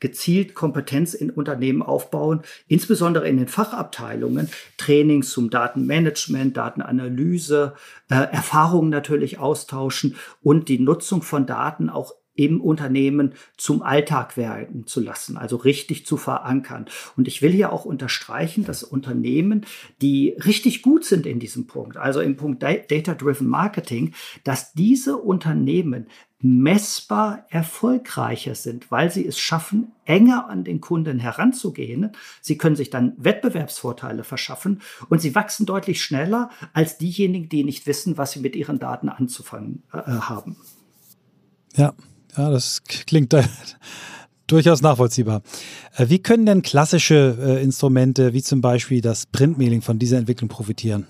gezielt 0.00 0.54
Kompetenz 0.54 1.14
in 1.14 1.30
Unternehmen 1.30 1.82
aufbauen, 1.82 2.42
insbesondere 2.68 3.28
in 3.28 3.36
den 3.36 3.48
Fachabteilungen, 3.48 4.48
Trainings 4.76 5.30
zum 5.30 5.50
Datenmanagement, 5.50 6.56
Datenanalyse, 6.56 7.74
äh, 8.08 8.14
Erfahrungen 8.14 8.90
natürlich 8.90 9.38
austauschen 9.38 10.16
und 10.42 10.68
die 10.68 10.78
Nutzung 10.78 11.22
von 11.22 11.46
Daten 11.46 11.88
auch 11.90 12.12
im 12.36 12.60
Unternehmen 12.60 13.34
zum 13.56 13.82
Alltag 13.82 14.36
werden 14.36 14.86
zu 14.86 15.00
lassen, 15.00 15.36
also 15.36 15.56
richtig 15.56 16.06
zu 16.06 16.16
verankern. 16.16 16.86
Und 17.16 17.28
ich 17.28 17.42
will 17.42 17.52
hier 17.52 17.72
auch 17.72 17.84
unterstreichen, 17.84 18.64
dass 18.64 18.82
Unternehmen, 18.82 19.66
die 20.02 20.36
richtig 20.44 20.82
gut 20.82 21.04
sind 21.04 21.26
in 21.26 21.40
diesem 21.40 21.66
Punkt, 21.66 21.96
also 21.96 22.20
im 22.20 22.36
Punkt 22.36 22.62
Data-Driven 22.62 23.48
Marketing, 23.48 24.14
dass 24.44 24.72
diese 24.72 25.16
Unternehmen 25.16 26.06
messbar 26.40 27.46
erfolgreicher 27.48 28.54
sind, 28.54 28.90
weil 28.90 29.10
sie 29.10 29.26
es 29.26 29.38
schaffen, 29.38 29.92
enger 30.04 30.48
an 30.48 30.64
den 30.64 30.80
Kunden 30.80 31.18
heranzugehen. 31.18 32.12
Sie 32.42 32.58
können 32.58 32.76
sich 32.76 32.90
dann 32.90 33.14
Wettbewerbsvorteile 33.16 34.22
verschaffen 34.22 34.82
und 35.08 35.20
sie 35.22 35.34
wachsen 35.34 35.64
deutlich 35.64 36.02
schneller 36.02 36.50
als 36.74 36.98
diejenigen, 36.98 37.48
die 37.48 37.64
nicht 37.64 37.86
wissen, 37.86 38.18
was 38.18 38.32
sie 38.32 38.40
mit 38.40 38.54
ihren 38.54 38.78
Daten 38.78 39.08
anzufangen 39.08 39.82
äh, 39.92 39.98
haben. 39.98 40.56
Ja, 41.74 41.94
ja, 42.36 42.50
das 42.50 42.82
klingt 42.84 43.34
durchaus 44.46 44.82
nachvollziehbar. 44.82 45.42
Äh, 45.96 46.08
wie 46.08 46.18
können 46.20 46.46
denn 46.46 46.62
klassische 46.62 47.36
äh, 47.40 47.62
Instrumente 47.62 48.32
wie 48.32 48.42
zum 48.42 48.60
Beispiel 48.60 49.00
das 49.00 49.26
Printmailing 49.26 49.82
von 49.82 49.98
dieser 49.98 50.18
Entwicklung 50.18 50.48
profitieren? 50.48 51.06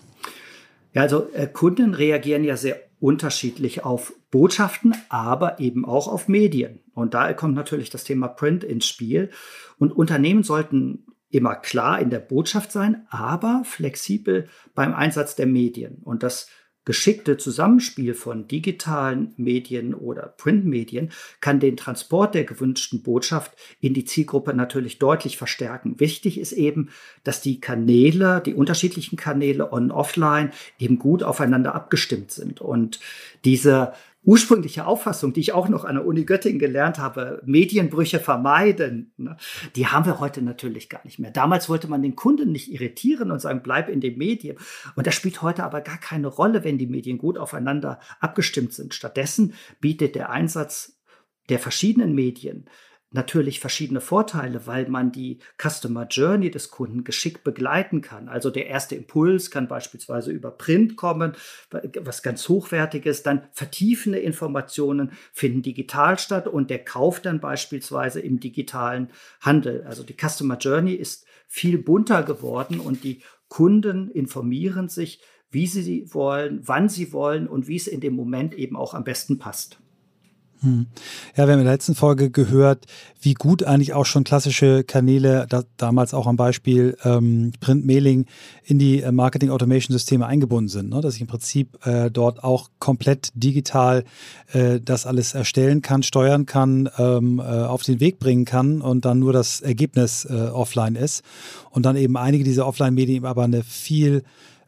Ja, 0.92 1.02
also 1.02 1.28
äh, 1.32 1.46
Kunden 1.46 1.94
reagieren 1.94 2.44
ja 2.44 2.56
sehr 2.56 2.80
unterschiedlich 3.00 3.84
auf 3.84 4.14
Botschaften, 4.30 4.94
aber 5.08 5.60
eben 5.60 5.84
auch 5.84 6.08
auf 6.08 6.28
Medien. 6.28 6.80
Und 6.94 7.14
da 7.14 7.32
kommt 7.34 7.54
natürlich 7.54 7.90
das 7.90 8.04
Thema 8.04 8.28
Print 8.28 8.64
ins 8.64 8.86
Spiel. 8.86 9.30
Und 9.78 9.92
Unternehmen 9.92 10.42
sollten 10.42 11.04
immer 11.30 11.54
klar 11.54 12.00
in 12.00 12.10
der 12.10 12.20
Botschaft 12.20 12.72
sein, 12.72 13.06
aber 13.10 13.62
flexibel 13.64 14.48
beim 14.74 14.94
Einsatz 14.94 15.36
der 15.36 15.46
Medien. 15.46 15.98
Und 16.02 16.22
das 16.22 16.48
geschickte 16.86 17.36
Zusammenspiel 17.36 18.14
von 18.14 18.48
digitalen 18.48 19.34
Medien 19.36 19.92
oder 19.92 20.34
Printmedien 20.38 21.10
kann 21.42 21.60
den 21.60 21.76
Transport 21.76 22.34
der 22.34 22.44
gewünschten 22.44 23.02
Botschaft 23.02 23.52
in 23.80 23.92
die 23.92 24.06
Zielgruppe 24.06 24.54
natürlich 24.54 24.98
deutlich 24.98 25.36
verstärken. 25.36 26.00
Wichtig 26.00 26.40
ist 26.40 26.52
eben, 26.52 26.88
dass 27.24 27.42
die 27.42 27.60
Kanäle, 27.60 28.40
die 28.40 28.54
unterschiedlichen 28.54 29.16
Kanäle 29.16 29.72
on-offline 29.72 30.52
eben 30.78 30.98
gut 30.98 31.22
aufeinander 31.22 31.74
abgestimmt 31.74 32.30
sind 32.30 32.62
und 32.62 33.00
diese 33.44 33.92
ursprüngliche 34.26 34.86
Auffassung, 34.86 35.32
die 35.32 35.40
ich 35.40 35.52
auch 35.52 35.68
noch 35.68 35.84
an 35.84 35.94
der 35.94 36.04
Uni 36.04 36.24
Göttingen 36.24 36.58
gelernt 36.58 36.98
habe, 36.98 37.40
Medienbrüche 37.46 38.18
vermeiden, 38.18 39.12
ne, 39.16 39.36
die 39.76 39.86
haben 39.86 40.04
wir 40.04 40.18
heute 40.18 40.42
natürlich 40.42 40.88
gar 40.88 41.00
nicht 41.04 41.20
mehr. 41.20 41.30
Damals 41.30 41.68
wollte 41.68 41.88
man 41.88 42.02
den 42.02 42.16
Kunden 42.16 42.50
nicht 42.50 42.70
irritieren 42.70 43.30
und 43.30 43.40
sagen, 43.40 43.62
bleib 43.62 43.88
in 43.88 44.00
dem 44.00 44.18
Medium. 44.18 44.56
Und 44.96 45.06
das 45.06 45.14
spielt 45.14 45.42
heute 45.42 45.62
aber 45.62 45.80
gar 45.80 45.98
keine 45.98 46.26
Rolle, 46.26 46.64
wenn 46.64 46.76
die 46.76 46.88
Medien 46.88 47.18
gut 47.18 47.38
aufeinander 47.38 48.00
abgestimmt 48.18 48.74
sind. 48.74 48.94
Stattdessen 48.94 49.54
bietet 49.80 50.16
der 50.16 50.30
Einsatz 50.30 50.98
der 51.48 51.60
verschiedenen 51.60 52.14
Medien 52.14 52.68
natürlich 53.16 53.58
verschiedene 53.58 54.00
Vorteile, 54.00 54.66
weil 54.66 54.88
man 54.88 55.10
die 55.10 55.40
Customer 55.60 56.06
Journey 56.06 56.50
des 56.50 56.70
Kunden 56.70 57.02
geschickt 57.02 57.42
begleiten 57.42 58.00
kann. 58.00 58.28
Also 58.28 58.50
der 58.50 58.66
erste 58.66 58.94
Impuls 58.94 59.50
kann 59.50 59.66
beispielsweise 59.66 60.30
über 60.30 60.52
Print 60.52 60.96
kommen, 60.96 61.32
was 62.00 62.22
ganz 62.22 62.48
hochwertiges. 62.48 63.24
Dann 63.24 63.48
vertiefende 63.52 64.18
Informationen 64.18 65.12
finden 65.32 65.62
digital 65.62 66.18
statt 66.18 66.46
und 66.46 66.70
der 66.70 66.84
Kauf 66.84 67.20
dann 67.20 67.40
beispielsweise 67.40 68.20
im 68.20 68.38
digitalen 68.38 69.08
Handel. 69.40 69.82
Also 69.84 70.04
die 70.04 70.14
Customer 70.16 70.58
Journey 70.58 70.94
ist 70.94 71.26
viel 71.48 71.78
bunter 71.78 72.22
geworden 72.22 72.78
und 72.78 73.02
die 73.02 73.22
Kunden 73.48 74.10
informieren 74.10 74.88
sich, 74.88 75.20
wie 75.50 75.66
sie 75.66 76.12
wollen, 76.12 76.60
wann 76.64 76.88
sie 76.88 77.12
wollen 77.12 77.48
und 77.48 77.68
wie 77.68 77.76
es 77.76 77.86
in 77.86 78.00
dem 78.00 78.14
Moment 78.14 78.54
eben 78.54 78.76
auch 78.76 78.94
am 78.94 79.04
besten 79.04 79.38
passt. 79.38 79.78
Hm. 80.60 80.86
Ja, 81.36 81.46
wir 81.46 81.52
haben 81.52 81.60
in 81.60 81.66
der 81.66 81.74
letzten 81.74 81.94
Folge 81.94 82.30
gehört, 82.30 82.86
wie 83.20 83.34
gut 83.34 83.62
eigentlich 83.64 83.92
auch 83.92 84.06
schon 84.06 84.24
klassische 84.24 84.84
Kanäle, 84.84 85.46
da, 85.48 85.64
damals 85.76 86.14
auch 86.14 86.26
am 86.26 86.36
Beispiel 86.36 86.96
ähm, 87.04 87.52
Print-Mailing, 87.60 88.26
in 88.64 88.78
die 88.78 89.02
äh, 89.02 89.12
Marketing-Automation-Systeme 89.12 90.26
eingebunden 90.26 90.68
sind. 90.68 90.90
Ne? 90.90 91.00
Dass 91.00 91.14
ich 91.14 91.20
im 91.20 91.26
Prinzip 91.26 91.84
äh, 91.86 92.10
dort 92.10 92.42
auch 92.42 92.70
komplett 92.78 93.30
digital 93.34 94.04
äh, 94.52 94.80
das 94.80 95.06
alles 95.06 95.34
erstellen 95.34 95.82
kann, 95.82 96.02
steuern 96.02 96.46
kann, 96.46 96.88
ähm, 96.98 97.38
äh, 97.38 97.42
auf 97.42 97.82
den 97.82 98.00
Weg 98.00 98.18
bringen 98.18 98.44
kann 98.44 98.80
und 98.80 99.04
dann 99.04 99.18
nur 99.18 99.32
das 99.32 99.60
Ergebnis 99.60 100.24
äh, 100.24 100.32
offline 100.32 100.94
ist. 100.94 101.22
Und 101.70 101.84
dann 101.84 101.96
eben 101.96 102.16
einige 102.16 102.44
dieser 102.44 102.66
Offline-Medien 102.66 103.24
aber 103.26 103.44
eine 103.44 103.62
viel 103.62 104.22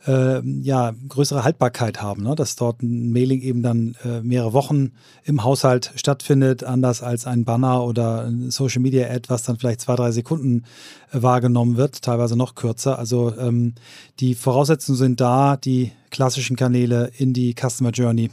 äh, 0.07 0.41
ja, 0.63 0.95
größere 1.09 1.45
Haltbarkeit 1.45 2.01
haben, 2.01 2.23
ne? 2.23 2.35
dass 2.35 2.57
dort 2.57 2.83
ein 2.83 3.13
Mailing 3.13 3.41
eben 3.41 3.63
dann 3.63 3.97
äh, 4.05 4.21
mehrere 4.21 4.53
Wochen 4.53 4.93
im 5.25 5.45
Haushalt 5.45 5.93
stattfindet, 5.97 6.63
anders 6.65 7.03
als 7.03 7.27
ein 7.27 7.45
Banner 7.45 7.85
oder 7.85 8.25
ein 8.27 8.51
Social 8.51 8.81
Media 8.81 9.09
Ad, 9.09 9.29
was 9.29 9.43
dann 9.43 9.59
vielleicht 9.59 9.81
zwei, 9.81 9.97
drei 9.97 10.13
Sekunden 10.13 10.65
äh, 11.13 11.23
wahrgenommen 11.23 11.77
wird, 11.77 12.03
teilweise 12.03 12.37
noch 12.37 12.55
kürzer. 12.55 12.99
Also 12.99 13.35
ähm, 13.37 13.75
die 14.21 14.35
Voraussetzungen 14.35 14.99
sind 14.99 15.21
da, 15.21 15.57
die 15.57 15.93
klassischen 16.11 16.57
Kanäle 16.57 17.11
in 17.19 17.33
die 17.33 17.55
Customer 17.55 17.91
Journey 17.91 18.31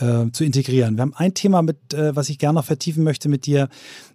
äh, 0.00 0.30
zu 0.32 0.44
integrieren. 0.44 0.96
Wir 0.96 1.02
haben 1.02 1.14
ein 1.14 1.34
Thema, 1.34 1.62
mit, 1.62 1.94
äh, 1.94 2.16
was 2.16 2.28
ich 2.28 2.38
gerne 2.38 2.58
noch 2.58 2.64
vertiefen 2.64 3.04
möchte 3.04 3.28
mit 3.28 3.46
dir. 3.46 3.68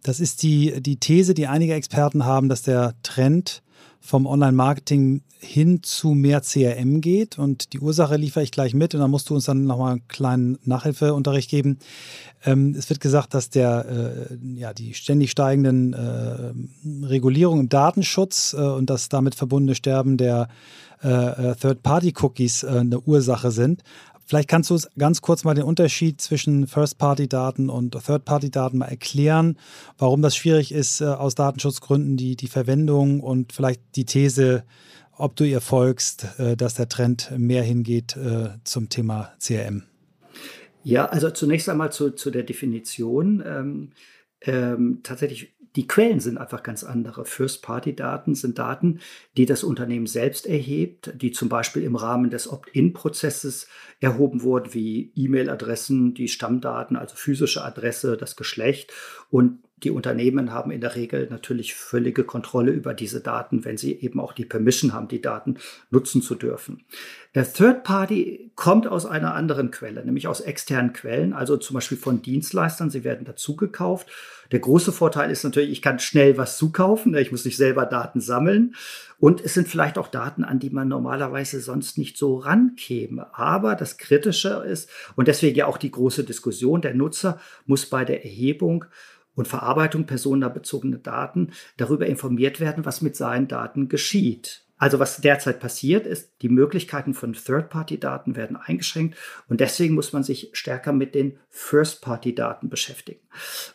Das 0.04 0.20
ist 0.20 0.44
die, 0.44 0.82
die 0.82 0.98
These, 0.98 1.34
die 1.34 1.48
einige 1.48 1.74
Experten 1.74 2.26
haben, 2.26 2.50
dass 2.50 2.64
der 2.64 2.96
Trend 3.04 3.62
vom 4.00 4.26
Online-Marketing 4.26 5.22
hin 5.40 5.84
zu 5.84 6.10
mehr 6.10 6.42
CRM 6.42 7.02
geht. 7.02 7.38
Und 7.38 7.74
die 7.74 7.80
Ursache 7.80 8.18
liefere 8.18 8.44
ich 8.44 8.52
gleich 8.52 8.74
mit 8.74 8.94
und 8.94 9.00
dann 9.02 9.12
musst 9.12 9.30
du 9.30 9.36
uns 9.36 9.46
dann 9.46 9.66
nochmal 9.66 9.94
einen 9.94 10.08
kleinen 10.08 10.58
Nachhilfeunterricht 10.66 11.50
geben. 11.50 11.80
Ähm, 12.44 12.76
es 12.78 12.90
wird 12.90 13.00
gesagt, 13.00 13.34
dass 13.34 13.50
der, 13.50 14.30
äh, 14.30 14.60
ja, 14.60 14.74
die 14.74 14.94
ständig 14.94 15.32
steigenden 15.32 15.94
äh, 15.94 17.06
Regulierungen 17.06 17.62
im 17.62 17.70
Datenschutz 17.70 18.54
äh, 18.58 18.62
und 18.62 18.90
das 18.90 19.10
damit 19.10 19.36
verbundene 19.36 19.76
Sterben 19.76 20.18
der 20.18 20.50
äh, 21.02 21.52
äh, 21.52 21.56
Third-Party-Cookies 21.56 22.64
äh, 22.64 22.68
eine 22.68 23.00
Ursache 23.00 23.52
sind. 23.52 23.84
Vielleicht 24.30 24.48
kannst 24.48 24.70
du 24.70 24.76
uns 24.76 24.88
ganz 24.96 25.22
kurz 25.22 25.44
mal 25.44 25.56
den 25.56 25.64
Unterschied 25.64 26.22
zwischen 26.22 26.68
First-Party-Daten 26.68 27.68
und 27.68 27.94
Third-Party-Daten 27.94 28.78
mal 28.78 28.86
erklären, 28.86 29.58
warum 29.98 30.22
das 30.22 30.36
schwierig 30.36 30.72
ist, 30.72 31.02
äh, 31.02 31.06
aus 31.06 31.34
Datenschutzgründen 31.34 32.16
die, 32.16 32.36
die 32.36 32.48
Verwendung 32.48 33.22
und 33.22 33.54
vielleicht 33.54 33.82
die 33.96 34.06
These, 34.06 34.66
ob 35.14 35.36
du 35.36 35.46
ihr 35.46 35.62
folgst, 35.62 36.28
äh, 36.38 36.56
dass 36.56 36.76
der 36.76 36.88
Trend 36.90 37.32
mehr 37.40 37.64
hingeht 37.64 38.18
äh, 38.18 38.50
zum 38.66 38.90
Thema 38.90 39.34
CRM. 39.40 39.86
Ja, 40.84 41.08
also 41.08 41.32
zunächst 41.32 41.68
einmal 41.68 41.92
zu, 41.92 42.12
zu 42.12 42.30
der 42.30 42.44
Definition. 42.44 43.44
Ähm, 43.44 43.90
ähm, 44.42 45.00
tatsächlich 45.02 45.56
die 45.76 45.88
Quellen 45.88 46.20
sind 46.20 46.38
einfach 46.38 46.64
ganz 46.64 46.84
andere. 46.84 47.26
First-Party-Daten 47.26 48.36
sind 48.36 48.58
Daten, 48.58 49.00
die 49.38 49.46
das 49.46 49.64
Unternehmen 49.64 50.08
selbst 50.08 50.48
erhebt, 50.48 51.14
die 51.16 51.32
zum 51.32 51.50
Beispiel 51.50 51.84
im 51.84 51.96
Rahmen 51.96 52.30
des 52.30 52.52
Opt-in-Prozesses 52.52 53.68
erhoben 54.00 54.42
wurden, 54.42 54.74
wie 54.74 55.12
E-Mail-Adressen, 55.16 56.14
die 56.14 56.28
Stammdaten, 56.28 56.98
also 56.98 57.16
physische 57.16 57.64
Adresse, 57.64 58.18
das 58.18 58.36
Geschlecht 58.36 58.92
und 59.30 59.60
die 59.84 59.92
Unternehmen 59.92 60.52
haben 60.52 60.72
in 60.72 60.82
der 60.82 60.96
Regel 60.96 61.28
natürlich 61.30 61.76
völlige 61.76 62.24
Kontrolle 62.24 62.72
über 62.72 62.94
diese 62.94 63.22
Daten, 63.22 63.66
wenn 63.66 63.78
sie 63.78 63.94
eben 64.00 64.20
auch 64.20 64.34
die 64.34 64.46
Permission 64.46 64.94
haben, 64.94 65.08
die 65.08 65.22
Daten 65.22 65.58
nutzen 65.90 66.22
zu 66.22 66.36
dürfen. 66.36 66.86
Der 67.36 67.52
Third 67.52 67.84
Party 67.84 68.52
kommt 68.56 68.88
aus 68.88 69.06
einer 69.06 69.36
anderen 69.36 69.70
Quelle, 69.70 70.04
nämlich 70.04 70.28
aus 70.28 70.42
externen 70.42 70.94
Quellen, 70.94 71.34
also 71.34 71.58
zum 71.58 71.76
Beispiel 71.76 71.98
von 71.98 72.22
Dienstleistern. 72.22 72.90
Sie 72.90 73.04
werden 73.04 73.26
dazu 73.26 73.56
gekauft. 73.56 74.08
Der 74.52 74.60
große 74.60 74.92
Vorteil 74.92 75.30
ist 75.30 75.44
natürlich, 75.44 75.70
ich 75.70 75.82
kann 75.84 76.00
schnell 76.00 76.38
was 76.38 76.58
zukaufen. 76.58 77.16
Ich 77.16 77.32
muss 77.32 77.46
nicht 77.46 77.58
selber 77.58 77.86
Daten 77.86 78.20
sammeln. 78.20 78.74
Und 79.20 79.42
es 79.42 79.54
sind 79.54 79.68
vielleicht 79.68 79.98
auch 80.00 80.08
Daten, 80.08 80.44
an 80.44 80.60
die 80.60 80.72
man 80.72 80.88
normalerweise 80.88 81.62
sonst 81.62 81.98
nicht 82.00 82.18
so 82.18 82.38
rankäme. 82.38 83.28
Aber 83.38 83.76
das 83.76 83.98
Kritische 83.98 84.64
ist, 84.68 84.90
und 85.16 85.28
deswegen 85.28 85.56
ja 85.56 85.68
auch 85.68 85.78
die 85.78 85.92
große 85.92 86.24
Diskussion, 86.24 86.82
der 86.82 86.96
Nutzer 86.96 87.40
muss 87.66 87.86
bei 87.86 88.06
der 88.06 88.24
Erhebung 88.24 88.86
und 89.40 89.48
Verarbeitung 89.48 90.06
personenbezogener 90.06 90.98
Daten 90.98 91.52
darüber 91.78 92.06
informiert 92.06 92.60
werden, 92.60 92.86
was 92.86 93.02
mit 93.02 93.16
seinen 93.16 93.48
Daten 93.48 93.90
geschieht. 93.90 94.64
Also 94.80 94.98
was 94.98 95.18
derzeit 95.18 95.60
passiert 95.60 96.08
ist, 96.08 96.32
die 96.42 96.48
Möglichkeiten 96.48 97.14
von 97.14 97.34
Third-Party-Daten 97.34 98.38
werden 98.38 98.56
eingeschränkt 98.56 99.18
und 99.50 99.60
deswegen 99.60 99.94
muss 99.94 100.14
man 100.14 100.24
sich 100.24 100.50
stärker 100.54 100.94
mit 100.94 101.14
den 101.14 101.38
First-Party-Daten 101.50 102.70
beschäftigen. 102.70 103.20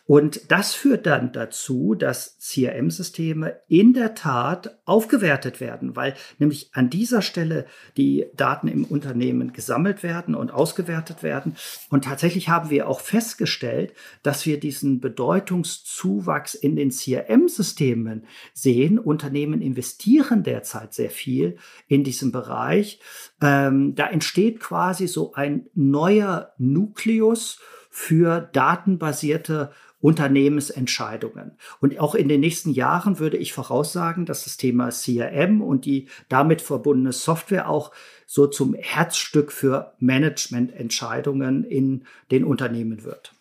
Und 0.07 0.51
das 0.51 0.73
führt 0.73 1.05
dann 1.05 1.31
dazu, 1.31 1.93
dass 1.93 2.39
CRM-Systeme 2.39 3.59
in 3.67 3.93
der 3.93 4.15
Tat 4.15 4.79
aufgewertet 4.85 5.61
werden, 5.61 5.95
weil 5.95 6.15
nämlich 6.39 6.71
an 6.73 6.89
dieser 6.89 7.21
Stelle 7.21 7.67
die 7.97 8.25
Daten 8.35 8.67
im 8.67 8.85
Unternehmen 8.85 9.53
gesammelt 9.53 10.01
werden 10.01 10.33
und 10.33 10.51
ausgewertet 10.51 11.21
werden. 11.21 11.55
Und 11.89 12.05
tatsächlich 12.05 12.49
haben 12.49 12.71
wir 12.71 12.89
auch 12.89 12.99
festgestellt, 12.99 13.93
dass 14.23 14.45
wir 14.47 14.59
diesen 14.59 14.99
Bedeutungszuwachs 14.99 16.55
in 16.55 16.75
den 16.75 16.89
CRM-Systemen 16.89 18.25
sehen. 18.53 18.97
Unternehmen 18.97 19.61
investieren 19.61 20.41
derzeit 20.43 20.94
sehr 20.95 21.09
viel 21.09 21.57
in 21.87 22.03
diesem 22.03 22.31
Bereich. 22.31 22.99
Ähm, 23.41 23.95
da 23.95 24.07
entsteht 24.07 24.59
quasi 24.59 25.07
so 25.07 25.33
ein 25.33 25.67
neuer 25.73 26.53
Nukleus 26.57 27.59
für 27.89 28.49
datenbasierte 28.51 29.71
Unternehmensentscheidungen. 30.05 31.57
Und 31.79 31.99
auch 31.99 32.13
in 32.13 32.27
den 32.27 32.41
nächsten 32.41 32.71
Jahren 32.71 33.17
würde 33.19 33.37
ich 33.37 33.53
voraussagen, 33.53 34.25
dass 34.25 34.43
das 34.43 34.57
Thema 34.57 34.89
CRM 34.89 35.61
und 35.61 35.85
die 35.85 36.09
damit 36.29 36.61
verbundene 36.61 37.13
Software 37.13 37.69
auch 37.69 37.91
so 38.27 38.47
zum 38.47 38.75
Herzstück 38.75 39.51
für 39.51 39.93
Managemententscheidungen 39.99 41.63
in 41.63 42.03
den 42.31 42.43
Unternehmen 42.43 43.03
wird. 43.03 43.34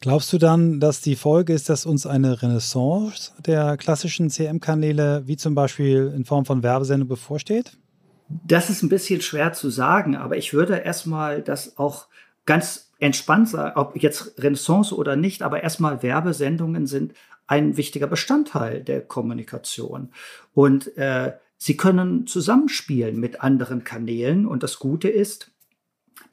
Glaubst 0.00 0.32
du 0.32 0.38
dann, 0.38 0.80
dass 0.80 1.00
die 1.00 1.16
Folge 1.16 1.52
ist, 1.52 1.68
dass 1.68 1.86
uns 1.86 2.06
eine 2.06 2.42
Renaissance 2.42 3.32
der 3.44 3.76
klassischen 3.76 4.30
CM-Kanäle, 4.30 5.22
wie 5.26 5.36
zum 5.36 5.54
Beispiel 5.54 6.12
in 6.14 6.24
Form 6.24 6.44
von 6.44 6.62
Werbesendung, 6.62 7.08
bevorsteht? 7.08 7.72
Das 8.28 8.70
ist 8.70 8.82
ein 8.82 8.88
bisschen 8.88 9.20
schwer 9.20 9.52
zu 9.52 9.70
sagen, 9.70 10.16
aber 10.16 10.36
ich 10.36 10.52
würde 10.52 10.76
erstmal 10.76 11.42
das 11.42 11.78
auch 11.78 12.06
ganz 12.44 12.92
entspannt 12.98 13.48
sagen, 13.48 13.78
ob 13.78 13.96
jetzt 13.96 14.34
Renaissance 14.38 14.94
oder 14.94 15.16
nicht, 15.16 15.42
aber 15.42 15.62
erstmal 15.62 16.02
Werbesendungen 16.02 16.86
sind 16.86 17.14
ein 17.46 17.76
wichtiger 17.76 18.06
Bestandteil 18.06 18.82
der 18.82 19.02
Kommunikation. 19.02 20.10
Und 20.54 20.96
äh, 20.96 21.34
sie 21.56 21.76
können 21.76 22.26
zusammenspielen 22.26 23.18
mit 23.18 23.40
anderen 23.40 23.84
Kanälen. 23.84 24.46
Und 24.46 24.62
das 24.62 24.78
Gute 24.78 25.08
ist, 25.08 25.52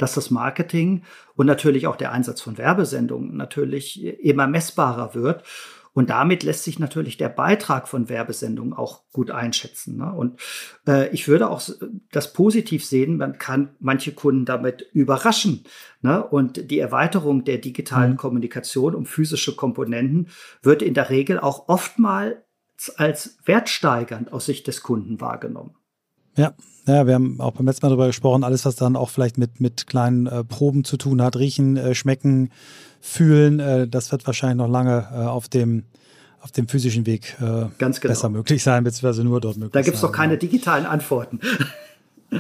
dass 0.04 0.16
das 0.16 0.32
Marketing 0.32 1.04
und 1.36 1.46
natürlich 1.46 1.88
auch 1.88 1.96
der 1.96 2.12
Einsatz 2.12 2.42
von 2.42 2.58
Werbesendungen 2.58 3.38
natürlich 3.38 4.04
immer 4.04 4.48
messbarer 4.48 5.16
wird. 5.16 5.44
Und 5.94 6.10
damit 6.10 6.44
lässt 6.44 6.66
sich 6.66 6.78
natürlich 6.78 7.16
der 7.16 7.30
Beitrag 7.30 7.88
von 7.88 8.10
Werbesendungen 8.10 8.74
auch 8.74 9.04
gut 9.14 9.32
einschätzen. 9.32 9.96
Ne? 9.98 10.12
Und 10.12 10.42
äh, 10.88 11.08
ich 11.14 11.30
würde 11.30 11.50
auch 11.50 11.62
das 12.12 12.34
positiv 12.34 12.84
sehen, 12.84 13.16
man 13.16 13.38
kann 13.38 13.76
manche 13.80 14.12
Kunden 14.12 14.44
damit 14.44 14.82
überraschen. 14.92 15.64
Ne? 16.02 16.22
Und 16.22 16.70
die 16.70 16.80
Erweiterung 16.80 17.46
der 17.46 17.60
digitalen 17.60 18.14
mhm. 18.14 18.18
Kommunikation 18.18 18.96
um 18.96 19.06
physische 19.06 19.56
Komponenten 19.56 20.28
wird 20.62 20.82
in 20.82 20.96
der 20.96 21.12
Regel 21.12 21.40
auch 21.40 21.70
oftmals 21.70 22.40
als 22.98 23.38
wertsteigernd 23.46 24.34
aus 24.34 24.48
Sicht 24.48 24.68
des 24.68 24.84
Kunden 24.84 25.22
wahrgenommen. 25.22 25.76
Ja, 26.36 26.54
ja, 26.86 27.08
wir 27.08 27.14
haben 27.14 27.40
auch 27.40 27.52
beim 27.52 27.66
letzten 27.66 27.86
Mal 27.86 27.90
darüber 27.92 28.08
gesprochen, 28.08 28.44
alles, 28.44 28.66
was 28.66 28.76
dann 28.76 28.96
auch 28.96 29.10
vielleicht 29.10 29.38
mit, 29.38 29.62
mit 29.62 29.88
kleinen 29.88 30.28
äh, 30.28 30.44
Proben 30.44 30.84
zu 30.84 30.98
tun 30.98 31.22
hat, 31.22 31.38
riechen, 31.38 31.78
äh, 31.78 31.96
schmecken, 31.96 32.50
fühlen, 33.00 33.60
äh, 33.60 33.88
das 33.88 34.12
wird 34.12 34.26
wahrscheinlich 34.26 34.58
noch 34.58 34.72
lange 34.72 35.08
äh, 35.14 35.18
auf 35.26 35.50
dem 35.50 35.84
auf 36.42 36.52
dem 36.52 36.68
physischen 36.68 37.06
Weg 37.06 37.38
äh, 37.40 37.68
Ganz 37.78 38.02
genau. 38.02 38.12
besser 38.12 38.28
möglich 38.28 38.64
sein, 38.64 38.84
beziehungsweise 38.84 39.24
nur 39.24 39.40
dort 39.40 39.56
möglich 39.56 39.72
Da 39.72 39.82
gibt 39.82 39.96
es 39.96 40.02
doch 40.02 40.12
keine 40.12 40.38
digitalen 40.38 40.86
Antworten. 40.86 41.40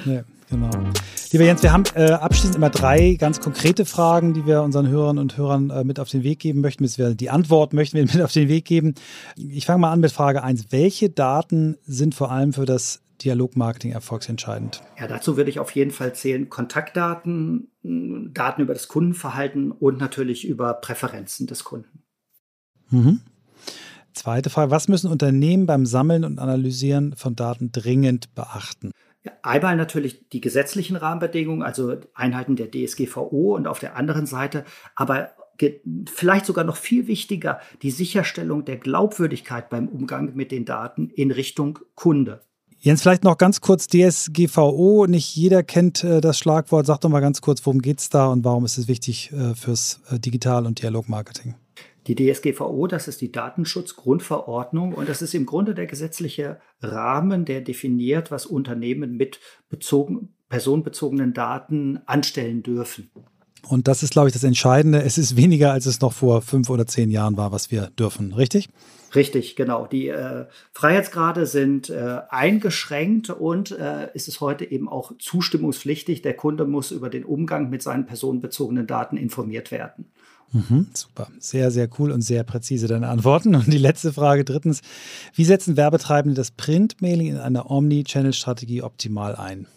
Nee, 0.05 0.23
genau. 0.49 0.71
Lieber 1.31 1.43
Jens, 1.43 1.61
wir 1.61 1.71
haben 1.71 1.83
äh, 1.93 2.13
abschließend 2.13 2.55
immer 2.55 2.71
drei 2.71 3.13
ganz 3.13 3.39
konkrete 3.39 3.85
Fragen, 3.85 4.33
die 4.33 4.47
wir 4.47 4.63
unseren 4.63 4.87
Hörern 4.87 5.19
und 5.19 5.37
Hörern 5.37 5.71
mit 5.85 5.99
auf 5.99 6.09
den 6.09 6.23
Weg 6.23 6.39
geben 6.39 6.61
möchten. 6.61 6.83
Die 7.15 7.29
Antwort 7.29 7.73
möchten 7.73 7.97
wir 7.97 8.03
mit 8.11 8.19
auf 8.19 8.31
den 8.31 8.49
Weg 8.49 8.65
geben. 8.65 8.95
Ich 9.37 9.67
fange 9.67 9.77
mal 9.81 9.91
an 9.91 9.99
mit 9.99 10.11
Frage 10.11 10.41
1. 10.41 10.71
Welche 10.71 11.11
Daten 11.11 11.77
sind 11.85 12.15
vor 12.15 12.31
allem 12.31 12.53
für 12.53 12.65
das 12.65 13.02
Dialogmarketing 13.23 13.91
erfolgsentscheidend? 13.91 14.81
Ja, 14.99 15.07
dazu 15.07 15.37
würde 15.37 15.49
ich 15.49 15.59
auf 15.59 15.71
jeden 15.71 15.91
Fall 15.91 16.13
zählen 16.13 16.49
Kontaktdaten, 16.49 17.69
Daten 17.81 18.61
über 18.61 18.73
das 18.73 18.87
Kundenverhalten 18.87 19.71
und 19.71 19.99
natürlich 19.99 20.47
über 20.47 20.73
Präferenzen 20.73 21.47
des 21.47 21.63
Kunden. 21.63 22.03
Mhm. 22.89 23.21
Zweite 24.13 24.49
Frage, 24.49 24.71
was 24.71 24.87
müssen 24.87 25.09
Unternehmen 25.09 25.65
beim 25.65 25.85
Sammeln 25.85 26.23
und 26.23 26.39
Analysieren 26.39 27.15
von 27.15 27.35
Daten 27.35 27.71
dringend 27.71 28.33
beachten? 28.35 28.91
Einmal 29.41 29.75
natürlich 29.75 30.29
die 30.29 30.41
gesetzlichen 30.41 30.95
Rahmenbedingungen, 30.95 31.63
also 31.63 31.95
Einhalten 32.13 32.55
der 32.55 32.69
DSGVO 32.69 33.55
und 33.55 33.67
auf 33.67 33.79
der 33.79 33.95
anderen 33.95 34.25
Seite 34.25 34.65
aber 34.95 35.31
vielleicht 36.11 36.45
sogar 36.45 36.63
noch 36.63 36.75
viel 36.75 37.07
wichtiger 37.07 37.59
die 37.81 37.91
Sicherstellung 37.91 38.65
der 38.65 38.77
Glaubwürdigkeit 38.77 39.69
beim 39.69 39.87
Umgang 39.87 40.35
mit 40.35 40.51
den 40.51 40.65
Daten 40.65 41.09
in 41.09 41.31
Richtung 41.31 41.79
Kunde. 41.95 42.41
Jens, 42.85 43.01
vielleicht 43.01 43.23
noch 43.23 43.37
ganz 43.37 43.61
kurz 43.61 43.87
DSGVO. 43.87 45.05
Nicht 45.07 45.37
jeder 45.37 45.63
kennt 45.63 46.03
äh, 46.03 46.19
das 46.19 46.37
Schlagwort. 46.37 46.85
Sag 46.85 46.99
doch 46.99 47.07
mal 47.07 47.21
ganz 47.21 47.39
kurz, 47.39 47.65
worum 47.65 47.81
geht 47.81 48.01
es 48.01 48.09
da 48.09 48.27
und 48.27 48.43
warum 48.43 48.65
ist 48.65 48.77
es 48.77 48.89
wichtig 48.89 49.31
äh, 49.31 49.55
fürs 49.55 50.01
äh, 50.11 50.19
Digital- 50.19 50.65
und 50.65 50.81
Dialogmarketing? 50.81 51.55
Die 52.07 52.15
DSGVO, 52.15 52.87
das 52.87 53.07
ist 53.07 53.21
die 53.21 53.31
Datenschutzgrundverordnung 53.31 54.93
und 54.93 55.07
das 55.07 55.21
ist 55.21 55.33
im 55.33 55.45
Grunde 55.45 55.75
der 55.75 55.85
gesetzliche 55.85 56.59
Rahmen, 56.81 57.45
der 57.45 57.61
definiert, 57.61 58.31
was 58.31 58.45
Unternehmen 58.45 59.15
mit 59.15 59.39
bezogen, 59.69 60.33
personenbezogenen 60.49 61.33
Daten 61.33 62.01
anstellen 62.05 62.63
dürfen. 62.63 63.09
Und 63.67 63.87
das 63.87 64.03
ist, 64.03 64.11
glaube 64.11 64.27
ich, 64.27 64.33
das 64.33 64.43
Entscheidende. 64.43 65.01
Es 65.03 65.17
ist 65.17 65.37
weniger, 65.37 65.71
als 65.71 65.85
es 65.85 66.01
noch 66.01 66.13
vor 66.13 66.41
fünf 66.41 66.69
oder 66.69 66.85
zehn 66.85 67.09
Jahren 67.09 67.37
war, 67.37 67.51
was 67.51 67.71
wir 67.71 67.89
dürfen, 67.97 68.33
richtig? 68.33 68.69
Richtig, 69.15 69.55
genau. 69.55 69.85
Die 69.85 70.07
äh, 70.07 70.45
Freiheitsgrade 70.71 71.45
sind 71.45 71.89
äh, 71.89 72.21
eingeschränkt 72.29 73.29
und 73.29 73.71
äh, 73.71 74.09
ist 74.13 74.27
es 74.27 74.41
heute 74.41 74.69
eben 74.69 74.89
auch 74.89 75.13
zustimmungspflichtig. 75.19 76.21
Der 76.23 76.33
Kunde 76.33 76.65
muss 76.65 76.91
über 76.91 77.09
den 77.09 77.23
Umgang 77.23 77.69
mit 77.69 77.83
seinen 77.83 78.05
personenbezogenen 78.05 78.87
Daten 78.87 79.17
informiert 79.17 79.71
werden. 79.71 80.05
Mhm, 80.51 80.87
super, 80.93 81.29
sehr, 81.39 81.71
sehr 81.71 81.89
cool 81.97 82.11
und 82.11 82.21
sehr 82.21 82.43
präzise 82.43 82.87
deine 82.87 83.07
Antworten. 83.07 83.55
Und 83.55 83.73
die 83.73 83.79
letzte 83.79 84.13
Frage 84.13 84.43
drittens, 84.45 84.81
wie 85.33 85.45
setzen 85.45 85.77
Werbetreibende 85.77 86.35
das 86.35 86.51
Printmailing 86.51 87.27
in 87.27 87.37
einer 87.37 87.71
Omni-Channel-Strategie 87.71 88.83
optimal 88.83 89.35
ein? 89.35 89.67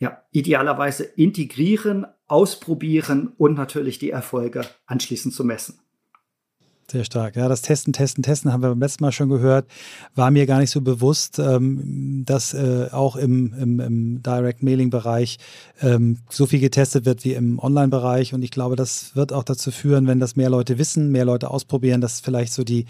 Ja, 0.00 0.22
idealerweise 0.32 1.04
integrieren, 1.04 2.04
ausprobieren 2.26 3.32
und 3.36 3.54
natürlich 3.54 3.98
die 3.98 4.10
Erfolge 4.10 4.66
anschließend 4.86 5.34
zu 5.34 5.44
messen. 5.44 5.78
Sehr 6.90 7.04
stark. 7.04 7.34
Ja, 7.36 7.48
das 7.48 7.62
Testen, 7.62 7.94
Testen, 7.94 8.22
Testen 8.22 8.52
haben 8.52 8.62
wir 8.62 8.68
beim 8.68 8.80
letzten 8.80 9.04
Mal 9.04 9.12
schon 9.12 9.30
gehört. 9.30 9.66
War 10.14 10.30
mir 10.30 10.44
gar 10.44 10.58
nicht 10.58 10.70
so 10.70 10.82
bewusst, 10.82 11.38
ähm, 11.38 12.24
dass 12.26 12.52
äh, 12.52 12.88
auch 12.92 13.16
im, 13.16 13.54
im, 13.54 13.80
im 13.80 14.22
Direct-Mailing-Bereich 14.22 15.38
ähm, 15.80 16.18
so 16.28 16.44
viel 16.44 16.60
getestet 16.60 17.06
wird 17.06 17.24
wie 17.24 17.32
im 17.32 17.58
Online-Bereich. 17.58 18.34
Und 18.34 18.42
ich 18.42 18.50
glaube, 18.50 18.76
das 18.76 19.16
wird 19.16 19.32
auch 19.32 19.44
dazu 19.44 19.70
führen, 19.70 20.06
wenn 20.06 20.20
das 20.20 20.36
mehr 20.36 20.50
Leute 20.50 20.76
wissen, 20.76 21.10
mehr 21.10 21.24
Leute 21.24 21.50
ausprobieren, 21.50 22.02
dass 22.02 22.20
vielleicht 22.20 22.52
so 22.52 22.64
die, 22.64 22.84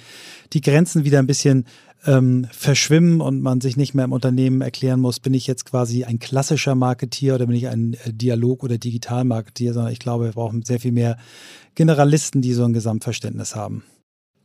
die 0.53 0.61
Grenzen 0.61 1.05
wieder 1.05 1.21
ein 1.21 1.29
bisschen 1.29 1.65
ähm, 2.07 2.47
verschwimmen 2.51 3.21
und 3.21 3.41
man 3.41 3.61
sich 3.61 3.77
nicht 3.77 3.95
mehr 3.95 4.05
im 4.05 4.13
Unternehmen 4.13 4.61
erklären 4.61 5.01
muss, 5.01 5.21
bin 5.21 5.35
ich 5.35 5.47
jetzt 5.47 5.65
quasi 5.65 6.05
ein 6.05 6.19
klassischer 6.19 6.75
Marketier 6.75 7.35
oder 7.35 7.47
bin 7.47 7.57
ich 7.57 7.69
ein 7.69 7.95
äh, 8.05 8.13
Dialog- 8.13 8.63
oder 8.63 8.79
Digital-Marketier, 8.79 9.73
sondern 9.73 9.93
ich 9.93 9.99
glaube, 9.99 10.27
wir 10.27 10.33
brauchen 10.33 10.63
sehr 10.63 10.81
viel 10.81 10.93
mehr 10.93 11.17
Generalisten, 11.75 12.43
die 12.43 12.53
so 12.53 12.65
ein 12.65 12.73
Gesamtverständnis 12.73 13.57
haben. 13.57 13.85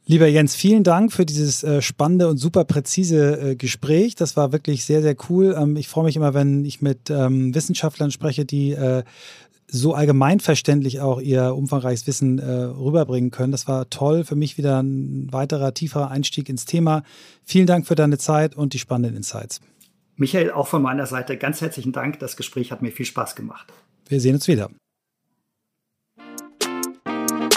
Lieber 0.05 0.25
Jens, 0.25 0.55
vielen 0.55 0.83
Dank 0.83 1.13
für 1.13 1.23
dieses 1.23 1.63
äh, 1.63 1.83
spannende 1.83 2.29
und 2.29 2.37
super 2.37 2.65
präzise 2.65 3.51
äh, 3.51 3.55
Gespräch. 3.55 4.15
Das 4.15 4.35
war 4.35 4.51
wirklich 4.51 4.83
sehr, 4.83 5.03
sehr 5.03 5.15
cool. 5.29 5.55
Ähm, 5.55 5.75
ich 5.75 5.87
freue 5.87 6.05
mich 6.05 6.15
immer, 6.15 6.33
wenn 6.33 6.65
ich 6.65 6.81
mit 6.81 7.11
ähm, 7.11 7.53
Wissenschaftlern 7.53 8.09
spreche, 8.09 8.43
die 8.43 8.71
äh, 8.71 9.03
so 9.71 9.93
allgemeinverständlich 9.93 10.99
auch 10.99 11.21
ihr 11.21 11.55
umfangreiches 11.55 12.07
Wissen 12.07 12.39
äh, 12.39 12.45
rüberbringen 12.45 13.31
können. 13.31 13.51
Das 13.51 13.67
war 13.67 13.89
toll. 13.89 14.23
Für 14.23 14.35
mich 14.35 14.57
wieder 14.57 14.81
ein 14.81 15.27
weiterer 15.31 15.73
tieferer 15.73 16.11
Einstieg 16.11 16.49
ins 16.49 16.65
Thema. 16.65 17.03
Vielen 17.43 17.67
Dank 17.67 17.87
für 17.87 17.95
deine 17.95 18.17
Zeit 18.17 18.55
und 18.55 18.73
die 18.73 18.79
spannenden 18.79 19.15
Insights. 19.15 19.61
Michael, 20.15 20.51
auch 20.51 20.67
von 20.67 20.81
meiner 20.81 21.05
Seite 21.05 21.37
ganz 21.37 21.61
herzlichen 21.61 21.91
Dank. 21.91 22.19
Das 22.19 22.35
Gespräch 22.35 22.71
hat 22.71 22.81
mir 22.81 22.91
viel 22.91 23.05
Spaß 23.05 23.35
gemacht. 23.35 23.71
Wir 24.07 24.19
sehen 24.19 24.35
uns 24.35 24.47
wieder. 24.47 24.69